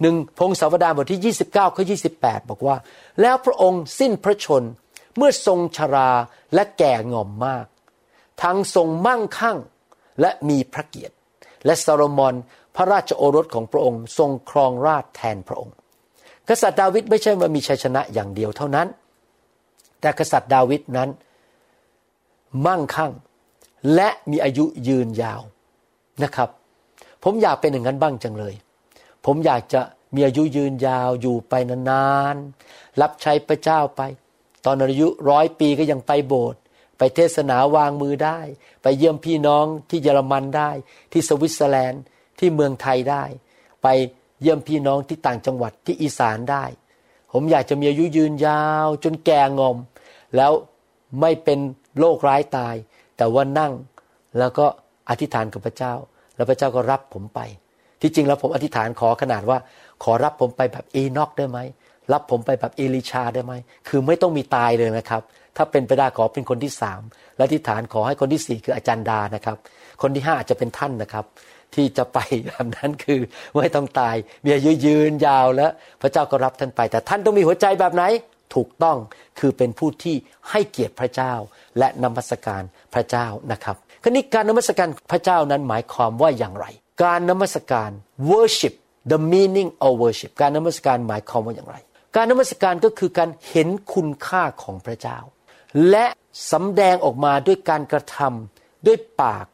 [0.00, 1.84] หนึ่งพงศาวดารบทที่ 29ข้อ
[2.16, 2.76] 28 บอกว่า
[3.20, 4.62] แล้วพระองค์สิ้นพระชน
[5.16, 6.10] เมื่อทรงชรา
[6.54, 7.66] และแก่งอมมาก
[8.42, 9.58] ทั้งทรงมั่งคั่ง
[10.20, 11.14] และมีพระเกียรติ
[11.66, 12.34] และซาโลมอน
[12.76, 15.74] พระราชโอรสของพระองค์ทรงครองราชแทนพระองค์
[16.48, 18.86] กษัตริย์ดาวิดไม่ใช่ว่ามีชัยชนะอย่างเดียวเท่านั้น
[20.02, 21.10] แต่กษัตริย์ดาวิดนั้น
[22.66, 23.12] มั่งคั่ง
[23.94, 25.42] และมีอายุยืนยาว
[26.22, 26.48] นะครับ
[27.22, 28.54] ผมอยากเป็นอย่างนั้นบ้างจังเลย
[29.26, 29.80] ผมอยากจะ
[30.14, 31.54] มีอายุยืนยาวอยู่ไป
[31.90, 34.00] นานๆ รับใช้พระเจ้าไป
[34.64, 36.60] ตอนอายุร้อยปีก็ยังไปโบสถ์
[36.98, 38.40] ไปเทศนาวางมือได้
[38.82, 40.70] ไปเยี่ยมพี่น้องที่เยอรมันได้
[41.12, 42.02] ที่สวิตเซอร์แลนด์
[42.38, 43.24] ที่เมืองไทยได้
[43.82, 43.86] ไป
[44.42, 46.64] เยี่ยมพี่น้องที่ต่างจังหวัดที่อีสานได้
[47.32, 49.76] ผมอยากจะมีอายุยืนยาวจนแก่งอม
[50.36, 50.52] แล้ว
[51.20, 51.58] ไม่เป็น
[51.98, 52.74] โรคร้ายตาย
[53.16, 53.72] แต่ว่านั่ง
[54.38, 54.66] แล้วก็
[55.10, 55.92] อธิษฐานกับพระเจ้า
[56.36, 57.40] แล้วพระเจ้าก็รับผมไป
[58.00, 59.58] ที่จริงแล้วผมอธิษฐานขอขนาดว่า
[60.04, 61.58] ขอรับผมไปแบบเอนอกได้ไหม
[62.12, 63.52] รับผมไปแบบเอลิชาได้ไหม
[63.88, 65.22] คือไม่ต้องมีตายเลยนะครับ
[65.56, 67.00] ถ้าเป็นไปได้ขอเป็นคนที่สาม
[67.36, 69.56] และอธิษฐานขอให้คนที่สี่คืออาจารย์ดานะครับ
[70.02, 71.24] คนที่ห้าอาจจะเป็นท่านนะครับ
[71.74, 73.20] ที่จะไปแบบนั้นคือ
[73.56, 75.70] ไม่ต้องตายมีอายุยืนยาวแล้ว
[76.02, 78.02] พระเจ้าก็รับท่านไป แต่ท่านต้องมีหัวใจแบบไหน
[78.54, 78.98] ถูกต้อง
[79.38, 80.16] คือเป็นผู้ที่
[80.50, 81.34] ให้เกียรติพระเจ้า
[81.78, 82.62] และนมัสการ
[82.94, 86.66] พระเจ้านะครับคราวนี้การนมัสการพระเจ้านั้นหมายความว่าอย่างไร
[87.04, 87.90] การนมัสการ
[88.32, 88.74] worship
[89.12, 91.76] the meaning of worship การนมัสการหมายความว่าอย่างไร
[92.16, 95.18] การนมัสการก็คือการเห็นคุณค่าของพระเจ้า
[95.90, 96.06] และ
[96.52, 99.46] สำแดงออกมาด้วยการกระทำด้วยปาก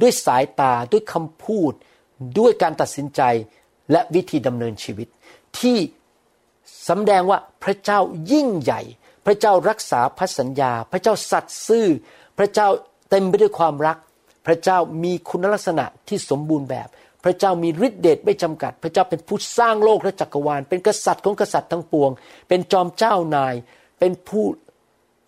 [0.00, 1.72] ด้วยสายตา ด้วยคำพูด
[2.38, 3.22] ด้วยการตัดสินใจ
[3.92, 5.08] และวิธีดำเนินชีวิต
[5.58, 5.78] ที่
[6.88, 7.98] สำแดงว่าพระเจ้า
[8.32, 8.80] ยิ่งใหญ่
[9.26, 11.86] พระเจ้ารักษาพันสัญญา พระเจ้าสัตย์ซื่อ
[12.38, 12.68] พระเจ้า
[13.10, 13.96] เต็มไปด้วยความรัก
[14.46, 16.88] พระเจ้ามีคุณลักษณะที่สมบูรณ์แบบ
[17.24, 22.10] พระเจ้ามีฤทธิเดชไม่จำกัด พระเจ้าเป็นผู้สร้างโลกและจักรวาล เป็นกษัตริย์ของกษัตริย์ทั้งปวง
[22.48, 23.54] เป็นจอมเจ้านาย
[23.98, 24.44] เป็นผู้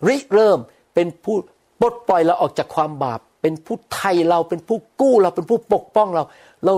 [0.07, 0.59] ริเริ่ม
[0.95, 1.35] เป็นผู้
[1.79, 6.23] ปลดปล่อยเราออกจากความบาป เป็นผู้ไทยเราเป็นผู้กู้เราเป็นผู้ปกป้องเรา
[6.65, 6.73] เรา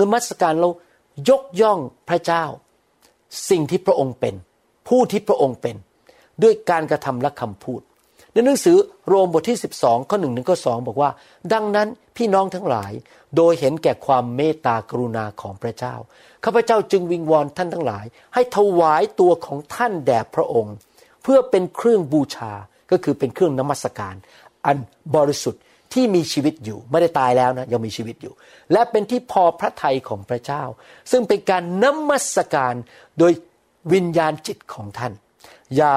[0.00, 0.68] นมัสการเรา
[1.28, 2.44] ยกย่องพระเจ้า
[3.50, 4.34] สิ่งที่พระองค์เป็น
[4.88, 5.76] ผู้ที่พระองค์เป็น
[6.42, 7.80] ด้วยการกระทำและคำพูด
[8.32, 8.76] ในหนังสือ
[9.08, 11.10] โรมบทที่ 12 ข้อหนึ่งถึงข้อสองบอกว่า
[11.52, 12.92] ดังนั้นพี่น้องทั้งหลาย
[13.36, 15.94] โดยเห็นแก่ความเมตตากรุณาของพระเจ้า
[16.44, 20.74] ข้าพเจ้าจึงวิงวอนท่านทั้งหลาย ให้ถวายตัวของท่านแด่พระองค์
[21.22, 22.52] เพื่อเป็นเครื่องบูชา
[22.90, 24.14] ก็คือเป็นเครื่องนมัสการ
[24.66, 24.76] อัน
[25.16, 25.62] บริสุทธิ์
[25.96, 28.34] ที่มีชีวิตอยู่ไม่ได้ตายแล้วนะยังมีชีวิตอยู่
[28.72, 30.62] และเป็นที่พอพระทัยของพระเจ้า
[31.10, 32.74] ซึ่งเป็นการนมัสการ
[33.18, 33.32] โดย
[33.92, 35.12] วิญญาณจิตของท่าน
[35.76, 35.92] อย่า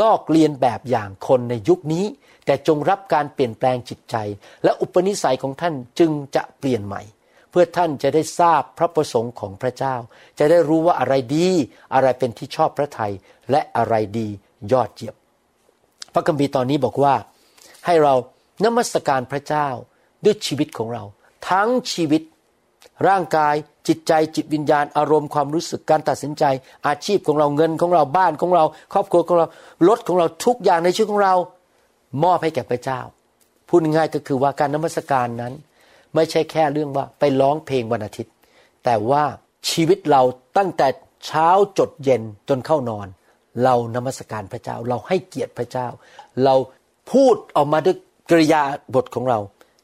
[0.00, 2.04] ลอกเลียนแบบอย่างคนในยุคนี้
[2.46, 4.16] แต่จงรับการเปลี่ยนแปลงจิตใจ
[4.64, 7.02] และอุปนิสัยของท่านจึงจะเปลี่ยนใหม่
[7.50, 9.94] เพื่อท่านจะได้ทราบพระประสงค์ของพระเจ้า
[10.38, 11.48] จะได้รู้ว่าอะไรดี
[11.94, 13.12] อะไรเป็นที่ชอบพระทัย
[13.50, 14.28] และอะไรดี
[14.72, 15.16] ยอดเยี่ยม
[16.14, 17.14] พระคัมภีร์ตอนนี้บอกว่า
[17.86, 18.14] ให้เรา
[18.64, 19.68] นมัสการพระเจ้า
[20.24, 21.02] ด้วยชีวิตของเรา
[21.50, 22.22] ทั้งชีวิต
[23.08, 23.54] ร่างกาย
[23.88, 26.44] จิตใจจิตวิญญาณ อารมณ์ความรู้สึกการตัดสินใจ
[26.86, 29.46] อาชีพของเราเงินของเราบ้านของเรา ครอบครัวของเรา
[29.88, 31.34] รถของเราทุกอย่างในชีวิตของเรา
[32.24, 33.00] มอบให้แก่พระเจ้า
[33.68, 35.52] พูดง่ายก็คือว่าการนมัสการนั้น
[36.14, 38.32] ไม่ใช่แค่เรื่องว่าไปร้องเพลงวันอาทิตย์
[38.84, 39.24] แต่ว่า
[39.70, 40.22] ชีวิตเรา
[40.56, 40.88] ตั้งแต่
[41.26, 43.06] เช้าจดเย็นจนเข้านอน
[43.64, 45.88] เรานมัสการพระเจ้า เราให้เกียรติพระเจ้า
[46.44, 46.54] เรา
[47.12, 47.96] พูดออกมาด้วย
[48.30, 48.62] กริยา
[48.94, 49.38] บทของเรา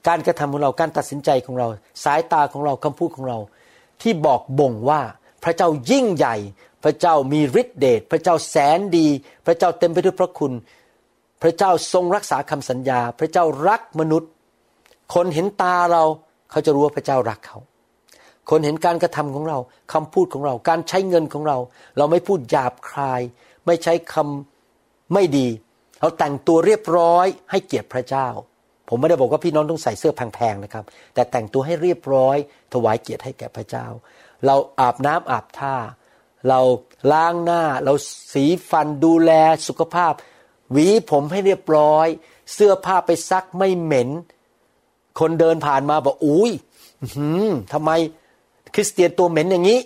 [0.08, 1.66] การกระทำของเราการตัดสินใจของเรา
[2.04, 3.38] สายตาของเราคำพูดของเรา
[4.02, 5.00] ที่บอกบ่งว่า
[5.44, 6.36] พระเจ้ายิ่งใหญ่
[6.84, 9.06] พระเจ้ามีฤทธิเดชพระเจ้าแสนดี
[9.46, 10.52] พระเจ้าเต็มไปด้วยพระคุณ
[11.42, 14.30] พระเจ้าทรงรักษาคำสัญญา พระเจ้ารักมนุษย์
[15.14, 16.04] คนเห็นตาเรา
[16.50, 17.58] เขาจะรู้ว่าพระเจ้ารักเขา
[18.50, 19.58] คนเห็นการกระทำของเรา
[19.92, 21.58] คำพูดของเรา การใช้เงินของเรา
[21.96, 23.20] เราไม่พูดหยาบคาย
[23.66, 25.48] ไม่ใช้คำไม่ดี
[26.00, 28.28] เราแต่งตัวเรียบร้อยให้เกียรติพระเจ้า
[28.88, 30.84] ผมไม่ได้บอกว่าพี่น้องต้องใส่เสื้อแพงๆนะครับ
[31.14, 32.36] แต่แต่งตัวให้เรียบร้อย
[32.72, 33.86] ถวายเกียรติให้แก่พระเจ้า
[34.46, 35.76] เราอาบน้ำอาบท่า
[36.48, 36.60] เรา
[37.12, 37.94] ล้างหน้า เรา
[38.32, 39.32] สีฟันดูแล
[39.68, 40.12] สุขภาพ
[40.72, 42.06] หวีผมให้เรียบร้อย
[42.54, 44.08] เสื้อผ้าไปซักไม่เหม็น
[45.20, 46.52] คนเดินผ่านมาบอกอุ้ย
[47.72, 47.90] ทำไม
[48.74, 49.80] คริสเตียนตัวเหม็นอย่างนี้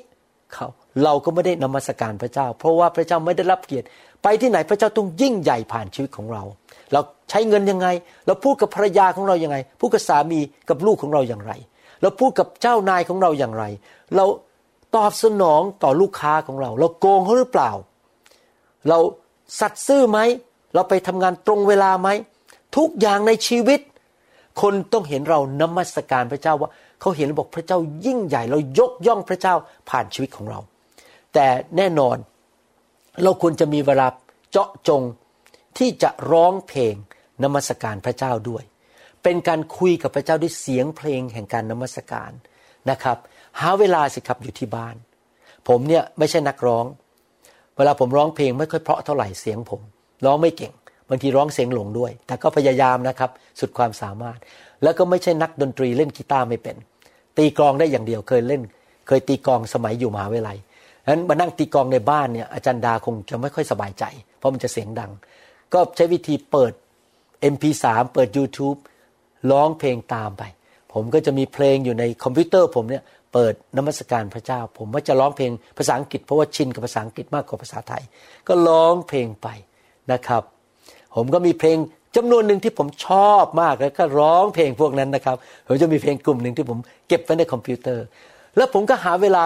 [0.53, 0.69] เขา
[1.05, 3.87] เราก็ไม่ได้นมัสการพระเจ้า เพราะว่าพระเจ้าไม่ได้รับเกียรติ
[4.25, 6.43] ไปที่ไหนพระเจ้าต้องยิ่งใหญ่ผ่านชีวิตของเรา
[6.93, 7.87] เราใช้เงินยังไง
[8.27, 11.53] เราพูดกับภรรยาของเรายังไง พูดกับสามีกับลูกของเราอย่างไร
[12.03, 13.65] เราพูดกับเจ้านายของเราอย่างไร
[14.17, 14.25] เรา
[14.97, 17.71] ตอบสนองต่อลูกค้าของเรา เราโกงเขาหรือเปล่า
[18.89, 18.99] เรา
[19.61, 20.19] สัตย์ซื่อไหม
[20.75, 22.09] เราไปทำงานตรงเวลาไหม
[22.77, 23.81] ทุกอย่างในชีวิต
[24.63, 29.55] คนต้องเห็นเรานมัสการพระเจ้าว่าเขาเห็นบอกพระเจ้ายิ่งใหญ่ เรายกย่องพระเจ้า
[29.91, 30.61] ผ่านชีวิตของเรา
[31.35, 32.17] แต่แน่นอน
[33.23, 34.07] เราควรจะมีเวลา
[34.51, 35.03] เจาะจง
[35.79, 36.95] ที่จะร้องเพลง
[37.43, 38.65] นมัสการพระเจ้าด้วย
[39.23, 42.31] เป็นการคุยกับพระเจ้าด้วยเสียงเพลงแห่งการนมัสการ
[42.91, 43.19] นะครับ
[43.61, 44.97] หาเวลาสิครับอยู่ที่บ้าน
[45.69, 46.85] ผมเนี่ยไม่ใช่นักร้อง
[47.77, 49.81] เวลาผมร้องเพลงไม่ค่อยเพราะเท่าไหร่เสียงผม
[50.25, 50.73] ร้องไม่เก่ง
[51.09, 54.39] บางทีร้องเสียงหลงด้วย แต่ก็พยายามนะครับสุดความสามารถ
[54.83, 56.77] แล้วก็ไม่ใช่นักดนตรีเล่นกีตาร์ไม่เป็น
[57.37, 58.63] ตีกลองได้อย่างเดียวเคยเล่น
[59.07, 60.59] เคยตีกลองสมัยอยู่มหาวิทยาลัย
[61.13, 64.05] นั้นมานั่งตีกองในบ้านเนี่ยอาจารย์ดาคงจะไม่ค่อยสบายใจ
[64.39, 65.11] เพราะมันจะเสียงดัง
[65.73, 66.73] ก็ใช้วิธีเปิด
[67.53, 68.79] MP3 เปิด YouTube
[69.51, 70.43] ร้องเพลงตามไป
[70.93, 78.03] ผมก็จะมีเพลงอยู่ในคอมพิวเตอร์ผมเนี่ยเปิดนมัสการพระเจ้า ผมว่าจะร้องเพลงภาษาอังกฤษเพราะว่าชินกับภาษาอังกฤษมากกว่าภาษาไทย
[78.49, 79.49] ก็ร้องเพลงไป
[80.13, 80.43] นะครับ
[81.17, 81.79] ผมก็มีเพลง
[82.17, 85.37] จำนวนหนึ่งที่ผมชอบมากแล้วก็ร้องเพลงพวกนั้นนะครับ
[85.67, 88.05] ผมจะมีเพลงกลุ่มหนึ่งที่ผมเก็บไว้ในคอมพิวเตอร์
[88.57, 89.43] แล้วผมก็หาเวลา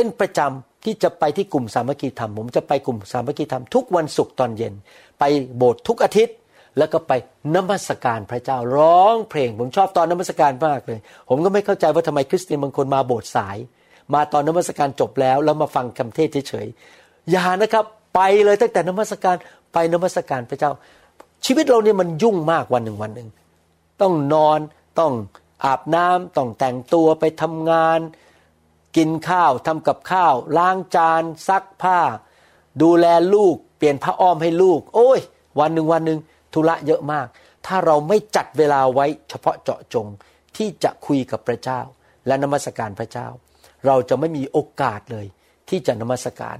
[0.00, 4.74] เป็นประจำที่จะไปที่กลุ่มสามัคคีธรรม ผมจะไปกลุ่มสามัคคีธรรมทุกวันศุกร์ตอนเย็น
[5.18, 5.24] ไป
[5.56, 6.36] โบสถ์ทุกอาทิตย์
[6.78, 7.12] แล้วก็ไป
[7.54, 13.56] นมัสการพระเจ้าร้องเพลง ผมชอบตอนนมัสการมากเลย ผมก็ไม่เข้าใจว่าทำไมคริสเตียนบางคนมาโบสถ์สาย
[14.14, 17.84] มาตอนนมัสการจบแล้ว แล้วมาฟังคำเทศเฉยๆอย่านะครับ
[18.14, 19.36] ไปเลยตั้งแต่นมัสการ
[19.72, 20.70] ไปนมัสการพระเจ้า
[21.44, 23.28] ชีวิตเราเนี่ยมันยุ่งมากวันหนึ่งวันหนึ่ง
[24.00, 24.60] ต้องนอน
[25.00, 25.12] ต้อง
[25.64, 28.00] อาบน้ำต้องแต่งตัวไปทำงาน
[28.98, 32.00] กินข้าวทำกับข้าว ล้างจาน ซักผ้า
[32.82, 35.20] ดูแลลูก เปลี่ยนผ้าอ้อมให้ลูก โอ้ย
[35.60, 36.18] วันหนึ่งวันหนึ่ง
[36.54, 37.26] ธุระเยอะมาก
[37.66, 40.06] ถ้าเราไม่จัดเวลาไว้เฉพาะเจาะจง
[40.56, 41.80] ที่จะคุยกับพระเจ้า
[42.26, 43.28] และนมัสการพระเจ้า
[43.86, 45.26] เราจะไม่มีโอกาสเลย
[45.68, 46.58] ที่จะนมัสการ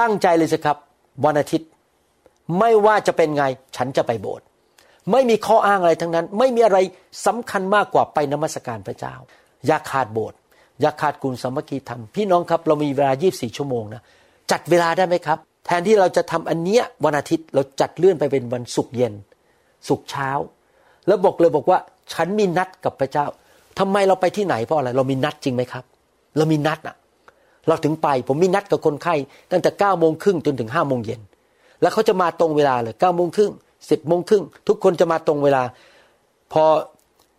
[0.00, 0.76] ตั้งใจเลยสิครับ
[1.24, 1.68] วันอาทิตย์
[2.58, 3.44] ไม่ว่าจะเป็นไง
[3.76, 4.46] ฉันจะไปโบสถ์
[5.12, 6.78] ไม่มีข้ออ้างอะไรทั้งนั้น ไม่มีอะไร
[7.26, 9.14] สำคัญมากกว่าไปนมัสการพระเจ้า
[9.66, 10.38] อย่าขาดโบสถ์
[10.80, 14.02] อย่าขาดกุลสามัคคีธรรมพี่น้องครับ เรามีเวลา 24 ชั่วโมงนะ
[14.50, 19.14] จัดเวลาได้ไหมครับ แทนที่เราจะทำอันเนี้ยวันอาทิตย์เราจัดเลื่อนไปเป็นวันศุกร์เย็น
[19.88, 20.30] ศุกร์เช้า
[21.06, 21.78] แล้วบอกเลยบอกว่า
[22.12, 23.26] ฉันมีนัดกับพระเจ้า
[23.78, 25.84] ทำไมเราไปที่ไหนเพราะอะไร เรามีนัดจริงไหมครับ
[26.36, 26.96] เรามีนัดอะ
[27.68, 29.14] เราถึงไปผมมีนัดกับคนไข้
[29.50, 31.20] ตั้งแต่เก้าโมงครึ่งจนถึงห้าโมงเย็น
[31.80, 33.52] แล้วเขาจะมาตรงเวลาเลยเก้าโมงครึ่ง
[33.90, 35.62] สิบโมงครึ่งทุกคนจะมาตรงเวลา
[36.52, 36.64] พอ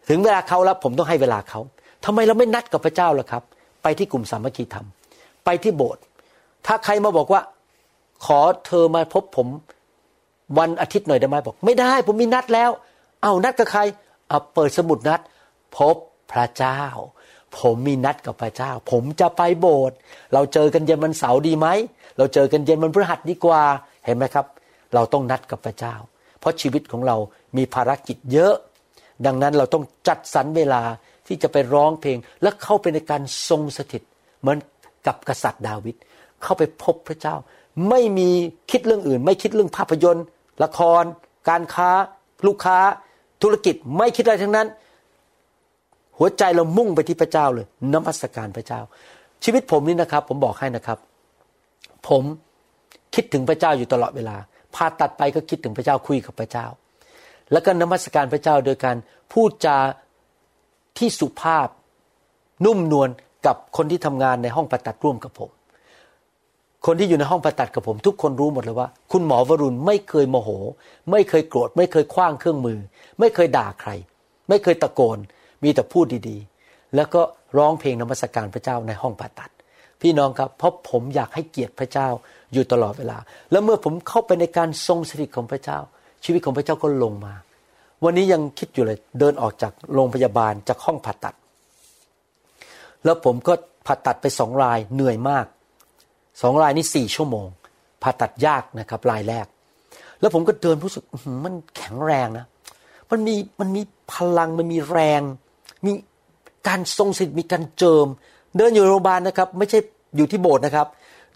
[0.10, 1.60] ถึงเวลาเขาแล้วผมต้องให้เวลาเขา
[2.06, 3.44] ทำไมเราไม่นัดกับพระเจ้าล่ะครับ
[3.84, 4.88] ไปที่กลุ่มสามัคคีธรรม
[5.46, 6.02] ไปที่โบสถ์
[6.66, 7.42] ถ้าใครมาบอกว่า
[8.26, 9.48] ขอเธอมาพบผม
[10.60, 12.70] วันอาทิตย์หน่อยได้ไหมบอก ไม่ได้ผมมีนัดแล้ว
[13.24, 13.82] เอานัดกับใคร
[14.28, 15.22] เอาเปิดสมุดนัด
[15.78, 15.96] พบ
[16.32, 16.82] พระเจ้า
[17.60, 19.98] ผมมีนัดกับพระเจ้า ผมจะไปโบสถ์
[20.34, 21.68] เราเจอกันเย็นวันเสาร์ดีไหม
[22.18, 23.62] เราเจอกันเย็นวันพฤหัสดีกว่า
[24.06, 24.46] เห็นไหมครับ
[24.94, 25.96] เราต้องนัดกับพระเจ้า
[26.40, 27.16] เพราะชีวิตของเรา
[27.58, 28.54] มีภารกิจเยอะ
[29.26, 30.82] ดังนั้นเราต้องจัดสรรเวลา
[31.28, 34.04] ที่จะไปร้องเพลง และเข้าไปในการทรงสถิต
[34.40, 34.58] เหมือน
[35.08, 35.96] กับกษัตริย์ดาวิด
[36.44, 37.36] เข้าไปพบพระเจ้า
[37.90, 38.30] ไม่มี
[38.72, 40.26] คิดเรื่องอื่น ไม่คิดเรื่องภาพยนตร์
[40.64, 41.04] ละคร
[41.50, 41.90] การค้า
[42.48, 42.78] ลูกค้า
[43.44, 44.68] ธุรกิจไม่คิดอะไรทั้งนั้น
[46.18, 48.82] หัวใจเรามุ่งไปที่พระเจ้าเลยนมัสการพระเจ้า
[49.44, 50.98] ชีวิตผมนี่นะครับ ผมบอกให้นะครับ
[52.08, 52.24] ผม
[53.16, 54.36] คิดถึงพระเจ้าอยู่ตลอดเวลา
[54.76, 56.66] ผ่าตัดไปก็คิดถึงพระเจ้าคุยกับพระเจ้า
[57.52, 58.98] แล้วก็นมัสการพระเจ้าโดยการ
[59.34, 59.78] พูดจา
[60.98, 61.68] ที่สุภาพ
[62.66, 63.10] นุ่มนวล
[63.46, 65.52] กับคนที่ทำงานในห้องผ่าตัดร่วมกับผม
[66.86, 70.50] คนที่อยู่ในห้องผ่าตัดกับผม ทุกคนรู้หมดเลยว่า คุณหมอวรุณไม่เคยโมโห
[71.12, 72.80] ไม่เคยโกรธ ไม่เคยคว้างเครื่องมือ
[73.20, 73.92] ไม่เคยด่าใคร
[74.50, 75.18] ไม่เคยตะโกน
[75.64, 77.22] มีแต่พูดดีๆ แล้วก็
[77.58, 79.52] ร้องเพลงนมัสการพระเจ้าในห้องผ่าตัด
[80.02, 82.08] พี่น้องครับ เพราะผมอยากให้เกียรติพระเจ้า
[82.54, 83.18] อยู่ตลอดเวลา
[83.52, 85.80] แล้วเมื่อผมเข้าไปในการทรงสถิตของพระเจ้า
[86.24, 87.34] ชีวิตของพระเจ้าก็ลงมา
[88.04, 91.36] วันนี้ยังคิดอยู่เลย เดินออกจากโรงพยาบาลจากห้องผ่าตัด
[93.06, 93.54] แล้วผมก็
[93.86, 95.46] ผ่าตัดไปสองรายเหนื่อยมาก
[96.42, 97.48] สองรายนี่สี่ชั่วโมง
[98.04, 99.48] ผ่าตัดยากนะครับรายแรก
[100.20, 101.04] แล้วผมก็เดินรู้สึก
[101.44, 102.46] มันแข็งแรงนะ
[103.12, 103.82] มันมีมันมี
[104.14, 105.22] พลังมันมีแรง
[105.86, 105.92] มี
[106.68, 108.08] การทรงสถิตมีการเจิม
[108.58, 109.80] เดินอยู่โรงพยาบาลนะครับ ไม่ใช่
[110.16, 110.88] อยู่ที่โบสถ์นะครับ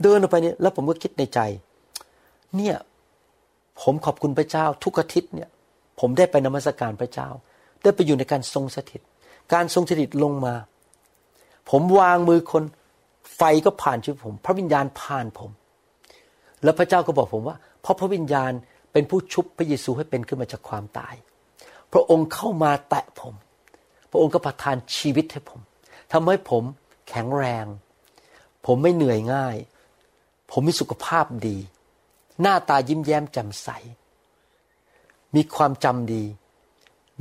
[0.04, 1.40] เดินออกไปเนี่ยแล้วผมก็คิดในใจ
[2.56, 2.76] เนี่ย
[3.82, 5.50] ผมขอบคุณพระเจ้าทุกอาทิตย์เนี่ย
[6.02, 7.30] ผมได้ไปนมัสการพระเจ้า
[7.84, 9.02] ได้ไปอยู่ในการทรงสถิต
[9.54, 10.56] การทรงสถิตลงมา
[11.70, 12.64] ผมวางมือคน
[13.36, 15.52] ไฟก็ผ่านชีวิตผม พระวิญญาณผ่านผม
[16.64, 18.52] แล้วพระเจ้าก็บอกผมว่า เพราะพระวิญญาณ
[18.92, 21.16] เป็นผู้ชุบพระเยซูให้เป็นขึ้นมาจากความตาย
[21.94, 23.34] พระองค์เข้ามาแตะผม
[24.12, 25.60] พระองค์ก็ประทานชีวิตให้ผม
[26.12, 26.64] ทำให้ผม
[27.10, 27.66] แข็งแรง
[28.66, 29.56] ผมไม่เหนื่อยง่าย
[30.52, 31.58] ผมมีสุขภาพดี
[32.42, 33.70] หน้าตายิ้มแย้มแจ่มใส
[35.36, 36.24] มีความจำดี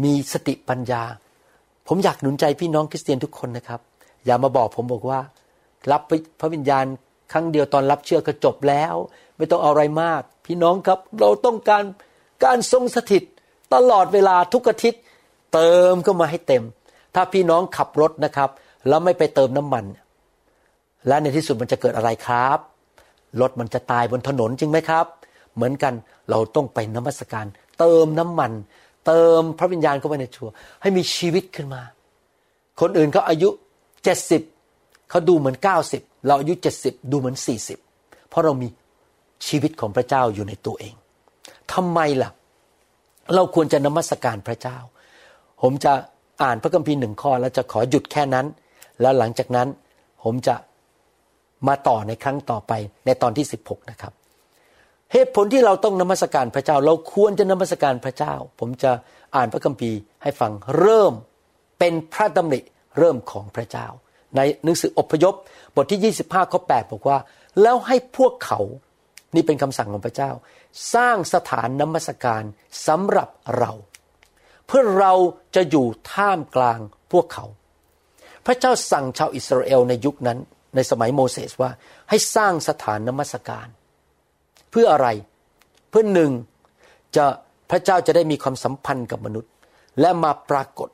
[0.04, 1.02] มีสติปัญญา
[1.88, 3.80] ผมอยากหนุนใจพี่น้องคริสเตียนทุกคนนะครับ
[4.24, 5.20] อย่ามาบอกผมบอกว่า
[5.90, 6.02] รับ
[6.40, 6.84] พระวิญญาณ
[7.32, 8.94] ครั้งเดียวตอนรับเชื่อก็จบแล้ว
[9.36, 11.84] ไม่ต้องเอาอะไรมาก พี่น้องครับ เราต้องการ
[12.44, 13.22] การทรงสถิต
[13.74, 15.02] ตลอดเวลาทุกอาทิตย์
[15.52, 16.64] เติมก็มาให้เต็ม
[17.14, 18.50] ถ้าพี่น้องขับรถนะครับ
[18.88, 19.84] แล้วไม่ไปเติมน้ำมัน
[21.06, 22.58] และในที่สุดมันจะเกิดอะไรครับ
[23.40, 25.06] รถมันจะตายบนถนนจริงไหมครับ
[25.54, 25.94] เหมือนกัน
[26.30, 27.46] เราต้องไปนมัสการ
[27.80, 28.52] เติมน้ำมัน
[29.06, 30.50] เติมพระวิญญาณเข้าไปในชัว
[30.82, 31.82] ให้มีชีวิตขึ้นมา
[32.80, 33.48] คนอื่นเขาอายุ
[34.04, 34.42] เจ็ดสิบ
[35.10, 37.78] เขาดูเหมือนเก้าสิบเราอายุเจ็ดสิบดูเหมือนสี่สิบ
[38.28, 38.68] เพราะเรามี
[39.46, 40.94] ชีวิตของพระเจ้าอยู่ในตัวเอง
[41.72, 42.30] ทำไมล่ะ
[43.34, 44.78] เราควรจะนมัสการพระเจ้า
[45.62, 45.92] ผมจะ
[46.42, 48.46] อ่านพระคัมภีร์หนึ่งข้อแล้วจะขอหยุดแค่นั้น
[49.00, 49.68] แล้วหลังจากนั้น
[50.22, 50.54] ผมจะ
[51.68, 52.72] มาต่อในครั้งต่อไป
[53.06, 54.12] ในตอนที่ 16 นะครับ
[55.12, 58.92] เหตุผลที่เราต้องนมัสการพระเจ้า เราควรจะนมัสการพระเจ้า ผมจะ
[59.36, 61.12] อ่านพระคัมภีร์ให้ฟังเริ่ม
[61.78, 62.60] เป็นพระดำริ
[62.98, 63.86] เริ่มของพระเจ้า
[64.36, 65.34] ในหนังสืออพยพ
[65.74, 67.18] บทที่ 25ข้อ8บอกว่า
[67.62, 68.60] แล้วให้พวกเขา
[69.34, 70.30] นี่เป็นคำสั่งของพระเจ้า
[70.94, 72.42] สร้างสถานนมัสการ
[72.86, 73.72] สำหรับเรา
[74.66, 75.14] เพื่อเรา
[75.54, 76.80] จะอยู่ท่ามกลาง
[77.12, 77.46] พวกเขา
[78.46, 80.38] พระเจ้าสั่งชาวอิสราเอลในยุคนั้น
[80.74, 81.70] ในสมัยโมเสสว่า
[82.10, 83.66] ให้สร้างสถานนมัสการ
[84.70, 85.08] เพื่ออะไร
[85.90, 86.30] เพื่อหนึ่ง
[87.16, 87.24] จะ
[87.70, 89.50] พระเจ้าจะได้มีความสัมพันธ์กับมนุษย์
[90.00, 90.88] และมาปรากฏ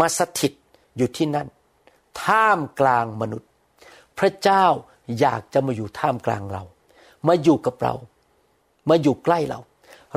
[0.00, 0.52] มาสถิต
[0.96, 1.48] อยู่ที่นั่น
[2.24, 3.48] ท่ามกลางมนุษย์
[4.18, 4.64] พระเจ้า
[5.20, 6.62] อยากจะมาอยู่ท่ามกลางเรา
[7.28, 7.94] มาอยู่กับเรา
[8.90, 9.60] มาอยู่ใกล้เรา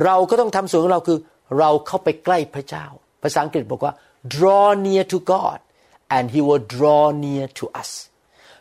[0.03, 1.19] เราก็ต้องทำส่วนของเราคือ
[1.59, 2.85] เราเข้าไปใกล้พระเจ้า
[3.21, 3.93] ภาษาอังกฤษบอกว่า
[4.33, 5.59] draw near to God
[6.15, 7.91] and he will draw near to us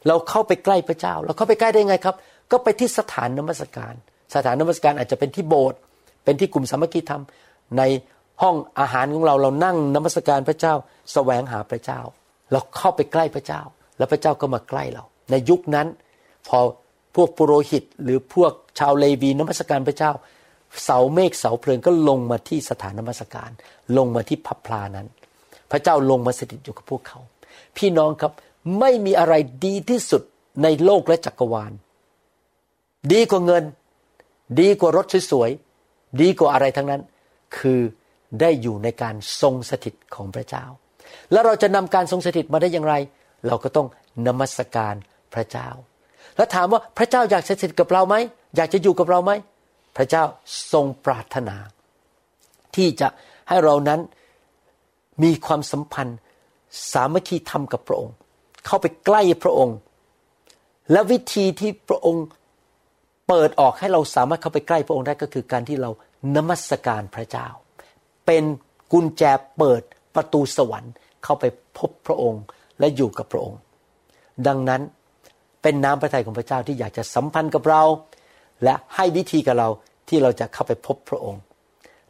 [0.07, 2.17] เราเข้าไปใกล้พระเจ้า เราเข้าไปใกล้ได้ไงครับ
[2.51, 3.95] ก็ไปที่สถานนมัสการ
[4.35, 5.79] สถานนมัสการอาจจะเป็นที่โบสถ์
[6.25, 7.23] เป็นที่กลุ่มสามัคคีธรรม
[7.79, 7.83] ใน
[8.43, 10.75] ห้องอาหารของเราเรานั่งนมัสการพระเจ้า
[11.13, 12.01] แสวงหาพระเจ้า
[12.53, 13.63] เราเข้าไปใกล้พระเจ้า
[13.99, 15.87] แล้วพระเจ้าก็มาใกล้เรา ในยุคนั้น
[16.49, 16.59] พอ
[17.15, 20.13] พวกปุโรหิต หรือพวกชาวเลวีนมัสการพระเจ้า
[20.85, 23.51] เสาเมฆเสาเพลิงก็ลงมาที่สถานนมัสการ
[23.97, 25.07] ลงมาที่พับพลานั้น
[25.71, 27.19] พระเจ้าลงมาสถิตอยู่กับพวกเขา
[27.77, 28.33] พี่น้องครับ
[28.81, 29.35] ไม่มีอะไร
[29.67, 30.23] ดีที่สุด
[30.63, 31.73] ในโลกและจักรวาล
[33.13, 33.65] ดีกว่าเงิน
[34.61, 37.03] ดีกว่ารถสวยๆดีกว่าอะไรทั้งนั้น
[37.57, 37.81] คือ
[38.41, 40.65] ได้อยู่ในการทรงสถิตของพระเจ้า
[41.33, 42.95] แล้วเราจะนำการทรงสถิตมาได้อย่างไร
[43.47, 43.87] เราก็ต้อง
[44.27, 44.95] นมัสการ
[45.35, 45.69] พระเจ้า
[46.37, 48.15] แล้วถามว่าพระเจ้าอยากสถิตกับเราไหม
[48.57, 49.33] อยากจะอยู่กับเราไหม
[49.97, 50.25] พระเจ้า
[50.73, 51.57] ทรงปรารถนา
[52.77, 53.09] ที่จะ
[53.49, 54.01] ให้เรานั้น
[55.23, 56.19] มีความสัมพันธ์
[56.93, 58.15] สามัคคีธรรมกับพระองค์
[58.67, 59.77] เข้าไปใกล้พระองค์
[60.93, 62.25] และวิธีที่พระองค์
[63.29, 65.91] เปิดออกให้เราสามารถเข้าไปใกล้พระองค์ได้ก็คือการที่เรา
[66.37, 67.47] นมัสการพระเจ้า
[68.27, 68.45] เป็น
[68.93, 69.23] กุญแจ
[69.59, 69.83] เปิด
[70.15, 70.93] ประตูสวรรค์
[71.25, 71.45] เข้าไป
[71.79, 72.43] พบพระองค์
[72.79, 73.59] และอยู่กับพระองค์
[74.47, 74.83] ดังนั้น
[75.63, 77.83] เป็นน้ำพระทัยของพระเจ้าที่อยากจะสัมพันธ์กับเรา
[78.65, 79.69] และให้วิธีกับเรา
[80.09, 81.43] ที่เราจะเข้าไปพบพระองค์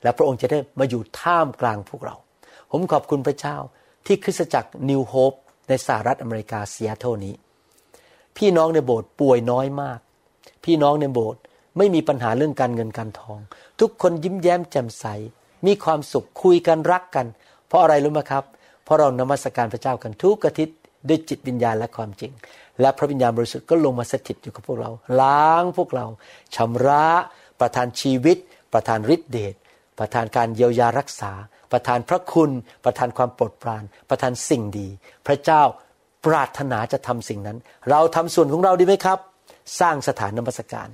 [0.02, 2.14] และพระองค์จะได้มาอยู่ท่ามกลางพวกเรา
[2.70, 3.56] ผมขอบคุณพระเจ้า
[4.06, 5.32] ที่คริสตจักรนิวโฮป
[5.68, 7.34] ในสหรัฐอเมริกาเซียโตนี้
[8.36, 10.00] พี่น้องในโบสถ์ป่วยน้อยมาก
[10.64, 11.40] พี่น้องในโบสถ์
[11.78, 13.38] ไม่มีปัญหาเรื่องการเงินการทอง
[13.80, 15.06] ทุกคนยิ้มแย้มแจ่มใส
[15.66, 17.26] มีความสุขคุยกันรักกัน
[17.68, 18.44] เพราะอะไรรู้ไหมครับ
[18.84, 22.32] เพราะเรานมัสการพระเจ้ากันทุกอาทิตย์ด้วยจิตวิญญาณและความจริง
[22.80, 26.06] และพระวิญญาณบริสุทธิ์ก็ลงมาสถิตอยู่กับพวกเรา ล้างพวกเรา
[26.56, 27.06] ชำระ
[27.60, 28.36] ประทานชีวิต
[28.72, 29.54] ประทานฤทธิเดช
[29.98, 31.32] ประทานการเยียวยารักษา
[31.72, 32.50] ประทานพระคุณ
[32.84, 34.88] ประทานความโปรดปราน ประทานสิ่งดี
[35.26, 35.62] พระเจ้า
[36.26, 37.58] ปรารถนาจะทำสิ่งนั้น
[37.90, 39.18] เราทำส่วนของเราดีไหมครับ
[39.80, 40.88] สร้างสถานนมัสการ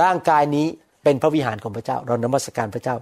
[0.00, 0.66] ร่างกายนี้
[1.04, 2.96] เป็นพระวิหารของพระเจ้า เรานมัสการพระเจ้า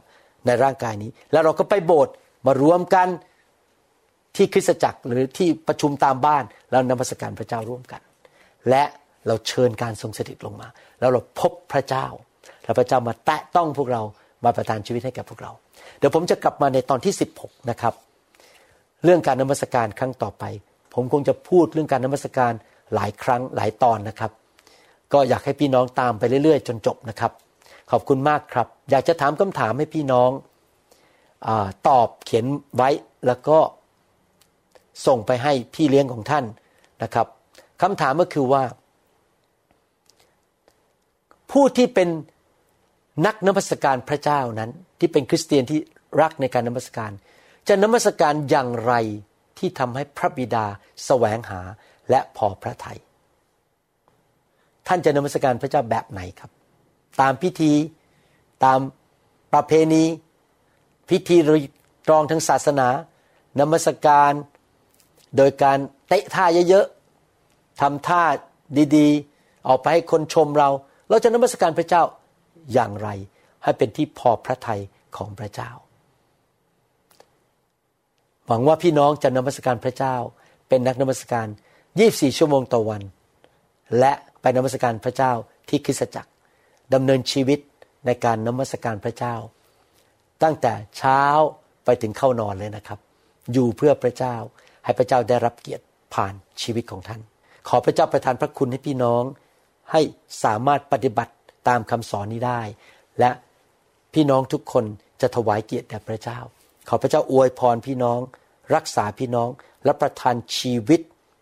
[0.47, 2.15] ในร่างกายนี้ แล้วเราก็ไปโบสถ์
[2.47, 3.09] มารวมกัน
[4.37, 8.01] ที่คริสตจักรหรือที่ประชุมตามบ้านแล้วนมัสการพระเจ้าร่วมกัน
[8.71, 8.85] และ
[9.27, 10.69] เราเชิญการทรงสถิตลงมา
[11.01, 12.07] แล้วเราพบพระเจ้า
[12.65, 14.03] แล้วพระเจ้ามาแตะต้องพวกเรา
[14.45, 15.53] มาประทานชีวิตให้กับพวกเรา
[15.99, 17.95] เดี๋ยวผมจะกลับมาในตอนที่ 16 นะครับ
[19.05, 20.45] เรื่องการนมัสการครั้งต่อไป
[20.95, 22.53] ผมคงจะพูดเรื่องการนมัสการ
[22.95, 24.33] หลายครั้งหลายตอนนะครับ
[25.13, 27.33] ก็อยากให้พี่น้องตามไปเรื่อยๆ จนจบนะครับ
[27.91, 30.31] ขอบคุณมากครับ อยากจะถามคำถามให้พี่น้อง
[31.47, 31.49] อ
[31.89, 32.47] ตอบเขียน
[32.77, 32.91] ไว้
[33.27, 33.59] แล้วก็
[35.07, 36.45] ส่งไปให้พี่เลี้ยงของท่าน
[37.03, 37.27] นะครับ
[37.83, 38.63] คำถามก็คือว่า
[41.53, 42.09] ผู้ที่เป็น
[43.27, 45.81] นักนมัสการพระเจ้านั้น ที่เป็นคริสเตียนที่
[46.21, 47.11] รักในการนมัสการ
[47.69, 48.95] จะนมัสการอย่างไร
[49.59, 50.67] ที่ทำให้พระบิดา
[51.07, 51.61] แสวงหา
[52.11, 52.99] และพอพระทยัย
[54.87, 56.51] ท่านจะนมัสการพระเจ้าแบบไหนครับ
[57.21, 57.73] ตามพิธี
[58.65, 58.79] ตาม
[59.53, 60.05] ประเพณี
[61.09, 61.37] พิธี
[62.11, 62.89] รองทางศาสนา
[63.61, 64.33] นมัสการ
[65.37, 68.23] โดยการเตะท่าเยอะๆทำท่า
[68.97, 70.69] ดีๆ ออกไปให้คนชมเรา
[71.09, 72.03] เราจะนมัสการพระเจ้า
[72.73, 73.09] อย่างไร
[73.63, 74.81] ให้เป็นที่พอพระทัย
[75.17, 75.71] ของพระเจ้า
[78.47, 80.17] หวังว่าพี่น้องจะนมัสการพระเจ้า
[80.69, 81.47] เป็นนักนมัสการ
[82.07, 83.03] 24 ชั่วโมงต่อวัน
[83.99, 85.33] และไปนมัสการพระเจ้า
[85.69, 86.31] ที่คริสตจักร
[86.95, 87.59] ดำเนินชีวิต
[88.07, 89.35] ในการนมัสการพระเจ้า
[90.43, 91.23] ตั้งแต่เช้า
[91.85, 92.99] ไปถึงเข้านอนเลยนะครับ
[93.53, 94.37] อยู่เพื่อพระเจ้า
[94.85, 95.85] ให้พระเจ้าได้รับเกียรติ
[96.15, 97.21] ผ่านชีวิตของท่าน
[97.69, 99.23] ขอพระเจ้าประทานพระคุณให้พี่น้อง
[99.93, 100.01] ให้
[100.45, 101.33] สามารถปฏิบัติ
[101.69, 102.61] ตามคำสอนนี้ได้
[103.19, 103.31] และ
[104.15, 104.85] พี่น้องทุกคน
[105.21, 106.39] จะถวายเกียรติแด่พระเจ้า
[106.89, 108.21] ขอพระเจ้าอวยพรพี่น้อง
[108.75, 109.49] รักษาพี่น้อง
[109.85, 111.01] และประทานชีวิต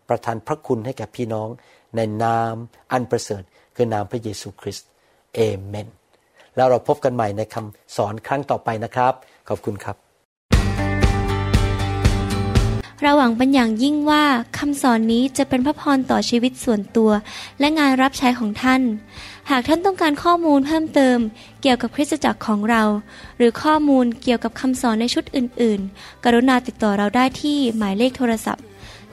[0.09, 1.49] ประทานพระคุณให้แก่พี่น้อง
[1.95, 2.55] ในนาม
[2.91, 3.43] อันประเสริฐ
[3.75, 4.87] คือนามพระเยซูคริสต์
[5.35, 5.87] เอเมน
[6.55, 9.13] แล้วเราพบกันใหม่ในคำสอนครั้งต่อไปนะครับ
[9.49, 9.97] ขอบคุณครับ
[13.01, 14.23] เราหวังเป็นอย่างยิ่งว่า
[14.57, 17.11] คำสอนนี้จะเป็นพระพรต่อชีวิตส่วนตัว
[17.59, 18.81] และงานรับใช้ของท่าน
[19.49, 21.17] หากท่านต้องการข้อมูลเพิ่มเติม
[21.61, 22.83] เกี่ยวกับคริสตจักรของเรา
[23.37, 28.63] หรือข้อมูลเกี่ยวกับคำสอนในชุดอื่น ๆ กรุณาติดต่อเราได้ที่หมายเลขโทรศัพท์